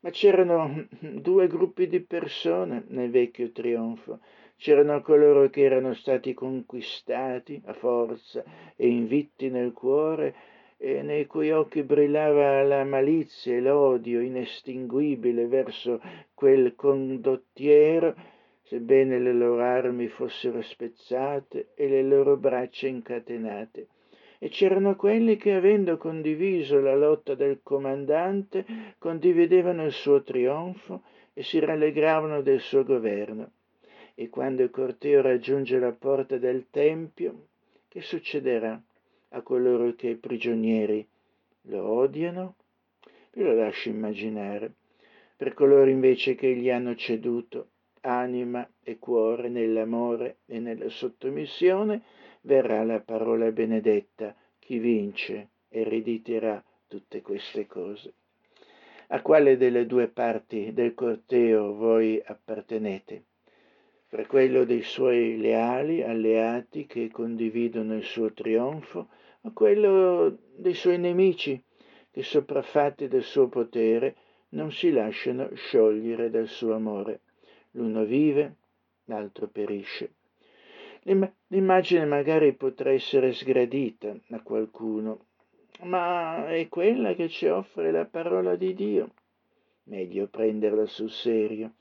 Ma 0.00 0.08
c'erano 0.08 0.86
due 0.98 1.46
gruppi 1.46 1.86
di 1.88 2.00
persone 2.00 2.84
nel 2.86 3.10
vecchio 3.10 3.52
trionfo. 3.52 4.20
C'erano 4.56 5.02
coloro 5.02 5.50
che 5.50 5.60
erano 5.60 5.92
stati 5.92 6.32
conquistati 6.32 7.60
a 7.66 7.74
forza 7.74 8.42
e 8.74 8.88
invitti 8.88 9.50
nel 9.50 9.74
cuore 9.74 10.34
e 10.78 11.02
nei 11.02 11.26
cui 11.26 11.50
occhi 11.50 11.82
brillava 11.82 12.62
la 12.62 12.82
malizia 12.82 13.54
e 13.54 13.60
l'odio 13.60 14.22
inestinguibile 14.22 15.48
verso 15.48 16.00
quel 16.32 16.74
condottiero, 16.74 18.14
sebbene 18.62 19.18
le 19.18 19.34
loro 19.34 19.60
armi 19.60 20.08
fossero 20.08 20.62
spezzate 20.62 21.72
e 21.74 21.88
le 21.88 22.02
loro 22.02 22.38
braccia 22.38 22.86
incatenate 22.86 23.88
e 24.42 24.48
c'erano 24.48 24.96
quelli 24.96 25.36
che, 25.36 25.52
avendo 25.52 25.96
condiviso 25.96 26.80
la 26.80 26.96
lotta 26.96 27.36
del 27.36 27.60
comandante, 27.62 28.64
condividevano 28.98 29.84
il 29.84 29.92
suo 29.92 30.24
trionfo 30.24 31.04
e 31.32 31.44
si 31.44 31.60
rallegravano 31.60 32.42
del 32.42 32.58
suo 32.58 32.82
governo. 32.82 33.52
E 34.16 34.28
quando 34.30 34.64
il 34.64 34.70
corteo 34.70 35.22
raggiunge 35.22 35.78
la 35.78 35.92
porta 35.92 36.38
del 36.38 36.66
Tempio, 36.70 37.46
che 37.86 38.00
succederà 38.00 38.82
a 39.28 39.42
coloro 39.42 39.94
che 39.94 40.16
prigionieri 40.16 41.06
lo 41.66 41.86
odiano? 41.88 42.56
Vi 43.34 43.44
lo 43.44 43.54
lascio 43.54 43.90
immaginare. 43.90 44.72
Per 45.36 45.54
coloro 45.54 45.88
invece 45.88 46.34
che 46.34 46.52
gli 46.56 46.68
hanno 46.68 46.96
ceduto 46.96 47.68
anima 48.00 48.68
e 48.82 48.98
cuore 48.98 49.48
nell'amore 49.48 50.38
e 50.46 50.58
nella 50.58 50.88
sottomissione, 50.88 52.02
verrà 52.42 52.82
la 52.84 53.00
parola 53.00 53.50
benedetta, 53.50 54.34
chi 54.58 54.78
vince 54.78 55.48
erediterà 55.68 56.62
tutte 56.86 57.20
queste 57.22 57.66
cose. 57.66 58.14
A 59.08 59.20
quale 59.20 59.56
delle 59.56 59.86
due 59.86 60.08
parti 60.08 60.72
del 60.72 60.94
corteo 60.94 61.74
voi 61.74 62.22
appartenete? 62.24 63.24
Per 64.08 64.26
quello 64.26 64.64
dei 64.64 64.82
suoi 64.82 65.38
leali 65.38 66.02
alleati 66.02 66.86
che 66.86 67.10
condividono 67.10 67.94
il 67.94 68.04
suo 68.04 68.32
trionfo, 68.32 69.08
o 69.42 69.52
quello 69.52 70.36
dei 70.54 70.74
suoi 70.74 70.98
nemici 70.98 71.60
che 72.10 72.22
sopraffatti 72.22 73.08
del 73.08 73.22
suo 73.22 73.48
potere 73.48 74.14
non 74.50 74.70
si 74.70 74.92
lasciano 74.92 75.48
sciogliere 75.54 76.30
dal 76.30 76.46
suo 76.46 76.74
amore. 76.74 77.20
L'uno 77.72 78.04
vive, 78.04 78.56
l'altro 79.04 79.48
perisce. 79.48 80.12
L'immagine 81.04 82.04
magari 82.04 82.52
potrà 82.52 82.92
essere 82.92 83.32
sgradita 83.32 84.14
a 84.30 84.40
qualcuno, 84.40 85.26
ma 85.80 86.48
è 86.48 86.68
quella 86.68 87.14
che 87.14 87.28
ci 87.28 87.46
offre 87.46 87.90
la 87.90 88.04
parola 88.04 88.54
di 88.54 88.72
Dio. 88.72 89.14
Meglio 89.84 90.28
prenderla 90.28 90.86
sul 90.86 91.10
serio 91.10 91.72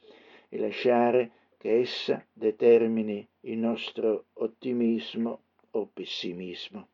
e 0.49 0.57
lasciare 0.57 1.31
che 1.57 1.79
essa 1.79 2.25
determini 2.33 3.27
il 3.41 3.59
nostro 3.59 4.25
ottimismo 4.33 5.41
o 5.71 5.87
pessimismo. 5.93 6.87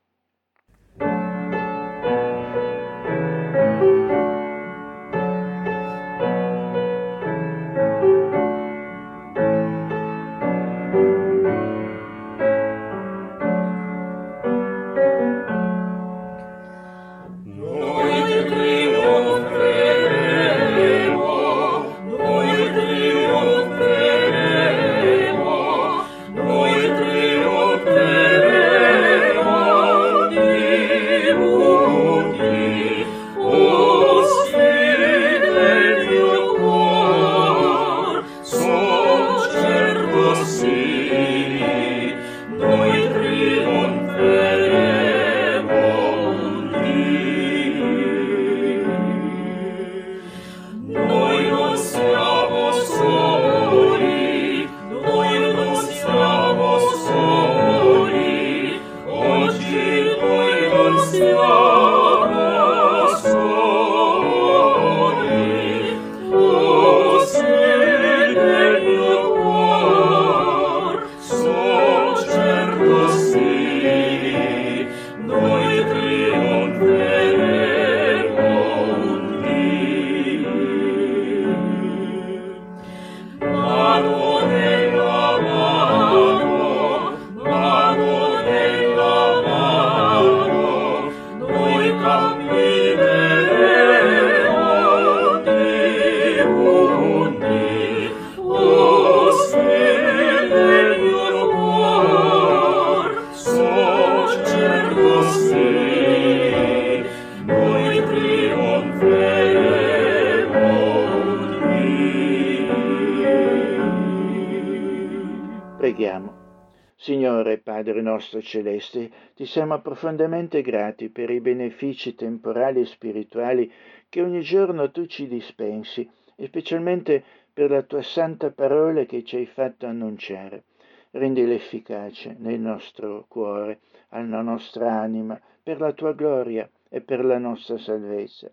Signore 117.47 117.63
Padre 117.63 118.01
nostro 118.01 118.41
celeste, 118.41 119.09
ti 119.33 119.45
siamo 119.45 119.79
profondamente 119.79 120.61
grati 120.61 121.07
per 121.07 121.29
i 121.29 121.39
benefici 121.39 122.13
temporali 122.13 122.81
e 122.81 122.85
spirituali 122.85 123.71
che 124.09 124.21
ogni 124.21 124.41
giorno 124.41 124.91
tu 124.91 125.05
ci 125.05 125.29
dispensi, 125.29 126.09
e 126.35 126.47
specialmente 126.47 127.23
per 127.53 127.71
la 127.71 127.83
tua 127.83 128.01
santa 128.01 128.51
parola 128.51 129.05
che 129.05 129.23
ci 129.23 129.37
hai 129.37 129.45
fatto 129.45 129.85
annunciare. 129.85 130.63
Rendila 131.11 131.53
efficace 131.53 132.35
nel 132.37 132.59
nostro 132.59 133.23
cuore, 133.29 133.79
alla 134.09 134.41
nostra 134.41 134.99
anima, 134.99 135.39
per 135.63 135.79
la 135.79 135.93
tua 135.93 136.11
gloria 136.11 136.69
e 136.89 136.99
per 136.99 137.23
la 137.23 137.37
nostra 137.37 137.77
salvezza. 137.77 138.51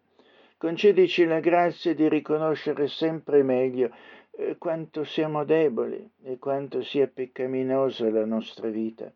Concedici 0.57 1.25
la 1.25 1.41
grazia 1.41 1.97
di 1.97 2.09
riconoscere 2.09 2.87
sempre 2.87 3.43
meglio 3.43 3.91
eh, 4.37 4.57
quanto 4.59 5.05
siamo 5.05 5.45
deboli 5.45 6.11
e 6.23 6.39
quanto 6.39 6.83
sia 6.83 7.07
peccaminosa 7.07 8.11
la 8.11 8.25
nostra 8.25 8.69
vita. 8.69 9.13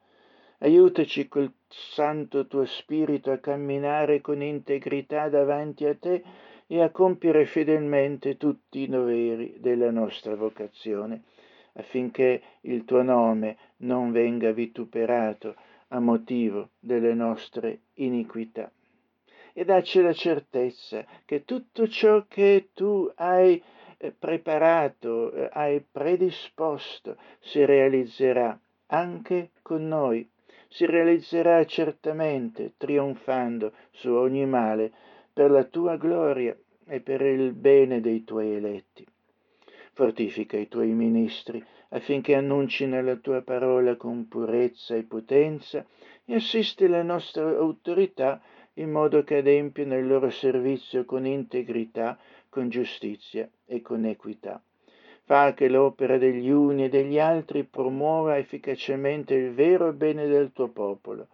Aiutaci 0.59 1.29
col 1.29 1.53
santo 1.69 2.47
tuo 2.47 2.65
spirito 2.65 3.31
a 3.31 3.39
camminare 3.39 4.21
con 4.21 4.43
integrità 4.43 5.29
davanti 5.29 5.85
a 5.85 5.95
te 5.95 6.23
e 6.67 6.83
a 6.83 6.91
compiere 6.91 7.47
fedelmente 7.47 8.37
tutti 8.37 8.81
i 8.81 8.89
doveri 8.89 9.57
della 9.59 9.91
nostra 9.91 10.35
vocazione, 10.35 11.23
affinché 11.75 12.43
il 12.63 12.85
tuo 12.85 13.03
nome 13.03 13.57
non 13.79 14.11
venga 14.11 14.51
vituperato 14.51 15.55
a 15.89 16.01
motivo 16.01 16.71
delle 16.79 17.15
nostre 17.15 17.81
iniquità. 17.95 18.71
E 19.53 19.65
dacci 19.65 20.01
la 20.01 20.13
certezza 20.13 21.05
che 21.25 21.45
tutto 21.45 21.89
ciò 21.89 22.25
che 22.29 22.69
tu 22.75 23.11
hai 23.17 23.63
preparato, 24.17 25.33
eh, 25.33 25.49
hai 25.53 25.81
predisposto, 25.81 27.17
si 27.41 27.65
realizzerà 27.65 28.59
anche 28.87 29.51
con 29.61 29.89
noi, 29.89 30.29
si 30.69 30.87
realizzerà 30.87 31.65
certamente 31.65 32.75
trionfando 32.77 33.73
su 33.91 34.11
ogni 34.13 34.47
male 34.47 34.93
per 35.33 35.51
la 35.51 35.65
tua 35.65 35.97
gloria 35.97 36.57
e 36.87 37.01
per 37.01 37.23
il 37.23 37.53
bene 37.53 38.01
dei 38.01 38.23
tuoi 38.25 38.55
eletti. 38.55 39.05
Fortifica 39.93 40.57
i 40.57 40.69
tuoi 40.69 40.93
ministri 40.93 41.65
affinché 41.91 42.37
annuncino 42.37 43.03
la 43.03 43.17
tua 43.17 43.43
parola 43.43 43.97
con 43.97 44.29
purezza 44.29 44.95
e 44.95 45.03
potenza 45.03 45.85
e 46.25 46.35
assisti 46.35 46.87
le 46.87 47.03
nostre 47.03 47.43
autorità 47.57 48.41
in 48.75 48.91
modo 48.91 49.25
che 49.25 49.39
adempiano 49.39 49.97
il 49.97 50.07
loro 50.07 50.31
servizio 50.31 51.05
con 51.05 51.27
integrità, 51.27 52.17
con 52.49 52.69
giustizia 52.69 53.49
e 53.69 53.83
con 53.83 54.07
equità. 54.07 54.61
Fa 55.29 55.53
che 55.53 55.69
l'opera 55.69 56.17
degli 56.17 56.49
uni 56.49 56.85
e 56.85 56.89
degli 56.89 57.19
altri 57.19 57.63
promuova 57.63 58.39
efficacemente 58.39 59.35
il 59.35 59.53
vero 59.53 59.93
bene 59.93 60.27
del 60.27 60.53
tuo 60.55 60.69
popolo. 60.69 61.29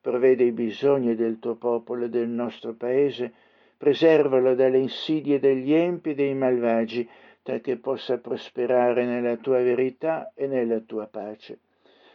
Provvede 0.00 0.44
i 0.44 0.52
bisogni 0.52 1.14
del 1.14 1.38
tuo 1.38 1.54
popolo 1.56 2.06
e 2.06 2.08
del 2.08 2.28
nostro 2.28 2.72
paese, 2.72 3.30
preservalo 3.76 4.54
dalle 4.54 4.78
insidie 4.78 5.38
degli 5.40 5.74
empi 5.74 6.10
e 6.10 6.14
dei 6.14 6.34
malvagi, 6.34 7.06
che 7.42 7.76
possa 7.76 8.16
prosperare 8.16 9.04
nella 9.04 9.36
tua 9.36 9.60
verità 9.60 10.32
e 10.34 10.46
nella 10.46 10.80
tua 10.80 11.06
pace. 11.06 11.58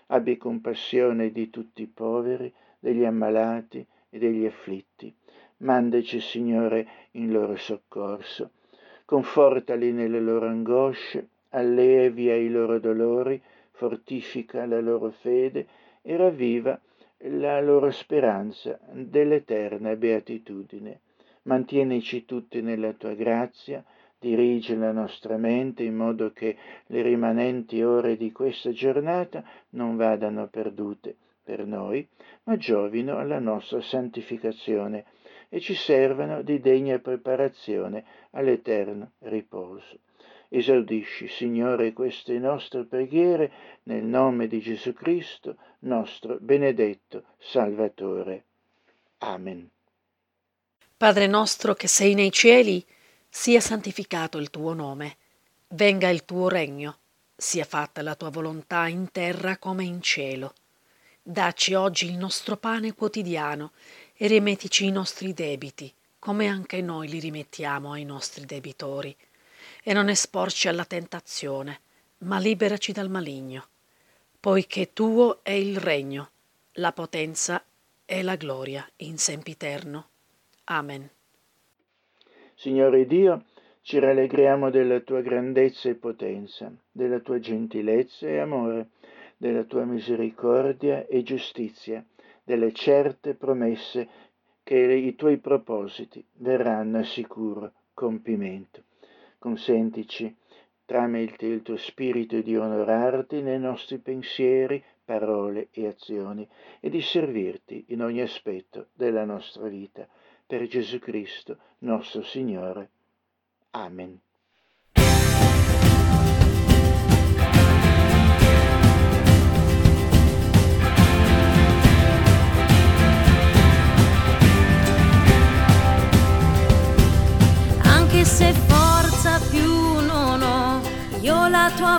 Abbi 0.07 0.35
compassione 0.37 1.31
di 1.31 1.51
tutti 1.51 1.83
i 1.83 1.87
poveri, 1.87 2.51
degli 2.79 3.05
ammalati 3.05 3.85
e 4.09 4.17
degli 4.17 4.47
afflitti. 4.47 5.13
Mandaci, 5.57 6.19
Signore, 6.19 6.87
in 7.11 7.31
loro 7.31 7.55
soccorso 7.55 8.49
confortali 9.09 9.91
nelle 9.91 10.19
loro 10.19 10.45
angosce, 10.45 11.29
allevia 11.49 12.35
i 12.35 12.47
loro 12.47 12.77
dolori, 12.77 13.41
fortifica 13.71 14.67
la 14.67 14.79
loro 14.79 15.09
fede 15.09 15.65
e 16.03 16.15
ravviva 16.15 16.79
la 17.23 17.59
loro 17.59 17.89
speranza 17.89 18.77
dell'eterna 18.91 19.95
beatitudine. 19.95 20.99
Mantienici 21.43 22.23
tutti 22.25 22.61
nella 22.61 22.93
tua 22.93 23.15
grazia, 23.15 23.83
dirige 24.19 24.75
la 24.75 24.91
nostra 24.91 25.37
mente 25.37 25.81
in 25.81 25.95
modo 25.95 26.31
che 26.31 26.55
le 26.85 27.01
rimanenti 27.01 27.81
ore 27.81 28.15
di 28.15 28.31
questa 28.31 28.69
giornata 28.69 29.43
non 29.69 29.95
vadano 29.95 30.45
perdute 30.49 31.15
per 31.43 31.65
noi, 31.65 32.07
ma 32.43 32.57
giovino 32.57 33.17
alla 33.17 33.39
nostra 33.39 33.81
santificazione 33.81 35.03
e 35.49 35.59
ci 35.59 35.73
servano 35.73 36.41
di 36.43 36.59
degna 36.59 36.99
preparazione 36.99 38.05
all'eterno 38.31 39.13
riposo. 39.19 39.97
Esaudisci, 40.47 41.27
Signore, 41.27 41.93
queste 41.93 42.39
nostre 42.39 42.83
preghiere 42.83 43.51
nel 43.83 44.03
nome 44.03 44.47
di 44.47 44.59
Gesù 44.59 44.93
Cristo, 44.93 45.57
nostro 45.79 46.37
benedetto 46.39 47.23
Salvatore. 47.37 48.43
Amen. 49.19 49.69
Padre 50.97 51.27
nostro 51.27 51.75
che 51.75 51.87
sei 51.87 52.13
nei 52.13 52.31
cieli, 52.31 52.83
sia 53.29 53.61
santificato 53.61 54.37
il 54.37 54.49
tuo 54.49 54.73
nome, 54.73 55.17
venga 55.69 56.09
il 56.09 56.25
tuo 56.25 56.49
regno, 56.49 56.97
sia 57.35 57.63
fatta 57.63 58.01
la 58.01 58.15
tua 58.15 58.29
volontà 58.29 58.87
in 58.87 59.11
terra 59.11 59.57
come 59.57 59.83
in 59.83 60.01
cielo. 60.01 60.53
Dacci 61.21 61.75
oggi 61.75 62.07
il 62.07 62.17
nostro 62.17 62.57
pane 62.57 62.93
quotidiano 62.95 63.71
e 64.21 64.27
rimettici 64.27 64.85
i 64.85 64.91
nostri 64.91 65.33
debiti, 65.33 65.89
come 66.19 66.47
anche 66.47 66.81
noi 66.81 67.07
li 67.07 67.19
rimettiamo 67.19 67.93
ai 67.93 68.03
nostri 68.03 68.45
debitori. 68.45 69.15
E 69.81 69.93
non 69.93 70.09
esporci 70.09 70.67
alla 70.67 70.83
tentazione, 70.83 71.79
ma 72.19 72.37
liberaci 72.37 72.91
dal 72.91 73.09
maligno, 73.09 73.67
poiché 74.37 74.91
tuo 74.91 75.39
è 75.41 75.53
il 75.53 75.77
regno, 75.77 76.31
la 76.73 76.91
potenza 76.91 77.63
e 78.03 78.21
la 78.21 78.35
gloria 78.35 78.85
in 78.97 79.17
sempiterno. 79.17 80.07
Amen. 80.65 81.09
Signore 82.55 83.05
Dio, 83.05 83.45
ci 83.83 83.99
rallegriamo 83.99 84.69
della 84.69 84.99
tua 84.99 85.21
grandezza 85.21 85.87
e 85.87 85.95
potenza, 85.95 86.69
della 86.91 87.19
tua 87.19 87.39
gentilezza 87.39 88.27
e 88.27 88.39
amore, 88.39 88.89
della 89.37 89.63
tua 89.63 89.85
misericordia 89.85 91.07
e 91.07 91.23
giustizia 91.23 92.03
delle 92.49 92.73
certe 92.73 93.35
promesse 93.35 94.09
che 94.63 94.75
i 94.75 95.13
tuoi 95.13 95.37
propositi 95.37 96.25
verranno 96.37 96.97
a 96.97 97.03
sicuro 97.03 97.73
compimento. 97.93 98.85
Consentici, 99.37 100.35
tramite 100.83 101.45
il 101.45 101.61
tuo 101.61 101.77
spirito, 101.77 102.41
di 102.41 102.57
onorarti 102.57 103.43
nei 103.43 103.59
nostri 103.59 103.99
pensieri, 103.99 104.83
parole 105.05 105.67
e 105.69 105.85
azioni 105.85 106.49
e 106.79 106.89
di 106.89 107.01
servirti 107.01 107.85
in 107.89 108.01
ogni 108.01 108.21
aspetto 108.21 108.87
della 108.93 109.25
nostra 109.25 109.67
vita. 109.67 110.07
Per 110.47 110.65
Gesù 110.65 110.97
Cristo, 110.97 111.55
nostro 111.81 112.23
Signore. 112.23 112.89
Amen. 113.71 114.19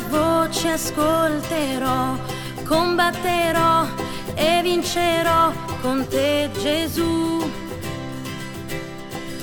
Voce 0.08 0.70
ascolterò, 0.70 2.16
combatterò 2.64 3.86
e 4.34 4.60
vincerò 4.62 5.52
con 5.82 6.06
te 6.08 6.50
Gesù. 6.60 7.50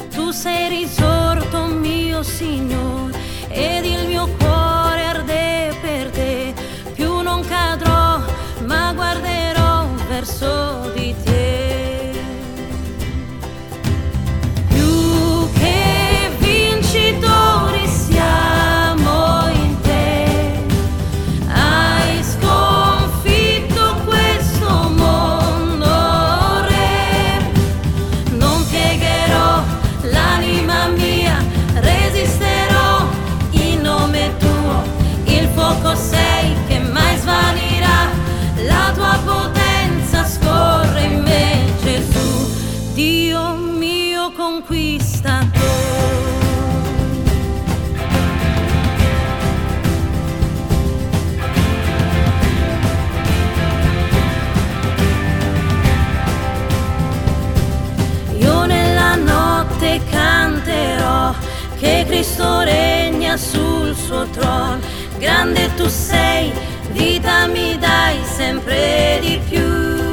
Tu 0.09 0.31
sei 0.31 0.69
risorto 0.69 1.65
mio 1.65 2.23
Signore 2.23 3.17
ed 3.49 3.85
il 3.85 4.07
mio 4.07 4.27
cuore 4.37 5.05
arde 5.05 5.77
per 5.81 6.09
te, 6.09 6.53
più 6.93 7.21
non 7.21 7.45
cadrò 7.45 8.19
ma 8.65 8.93
guarderò 8.93 9.87
verso 10.09 10.91
di 10.93 11.15
te. 11.23 11.66
Cristo 61.79 62.61
regna 62.61 63.37
sul 63.37 63.95
suo 63.95 64.25
trono, 64.29 64.79
grande 65.19 65.69
tu 65.75 65.87
sei, 65.87 66.51
vita 66.91 67.47
mi 67.47 67.77
dai 67.77 68.17
sempre 68.23 69.19
di 69.21 69.39
più. 69.47 70.06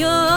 You're 0.00 0.29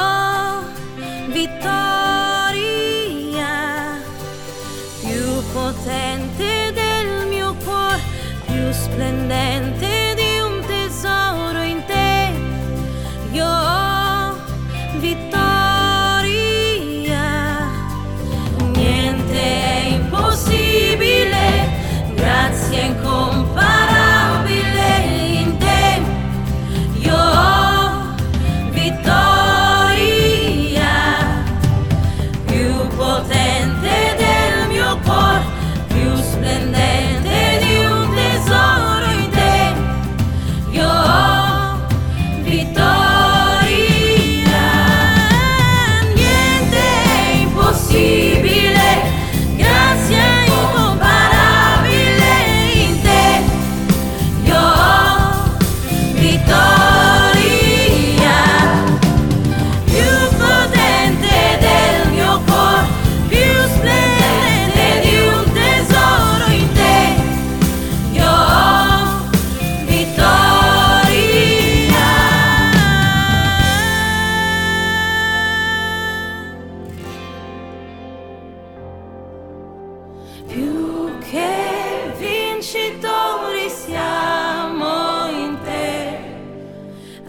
più 80.48 81.18
che 81.20 82.14
vincitori 82.18 83.70
siamo 83.70 85.28
in 85.30 85.58
te. 85.64 86.20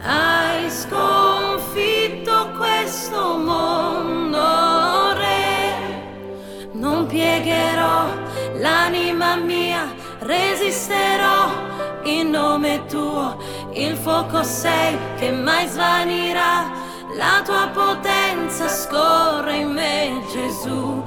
Hai 0.02 0.70
sconfitto 0.70 2.50
questo 2.56 3.36
mondo, 3.36 5.12
Re. 5.14 6.72
Non 6.72 7.06
piegherò 7.06 8.06
l'anima 8.58 9.36
mia, 9.36 9.92
resisterò 10.20 11.50
in 12.04 12.30
nome 12.30 12.84
tuo. 12.86 13.36
Il 13.72 13.96
fuoco 13.96 14.42
sei 14.42 14.96
che 15.16 15.30
mai 15.30 15.66
svanirà. 15.68 16.82
La 17.16 17.42
tua 17.44 17.68
potenza 17.72 18.66
scorre 18.68 19.58
in 19.58 19.70
me, 19.70 20.20
Gesù. 20.32 21.02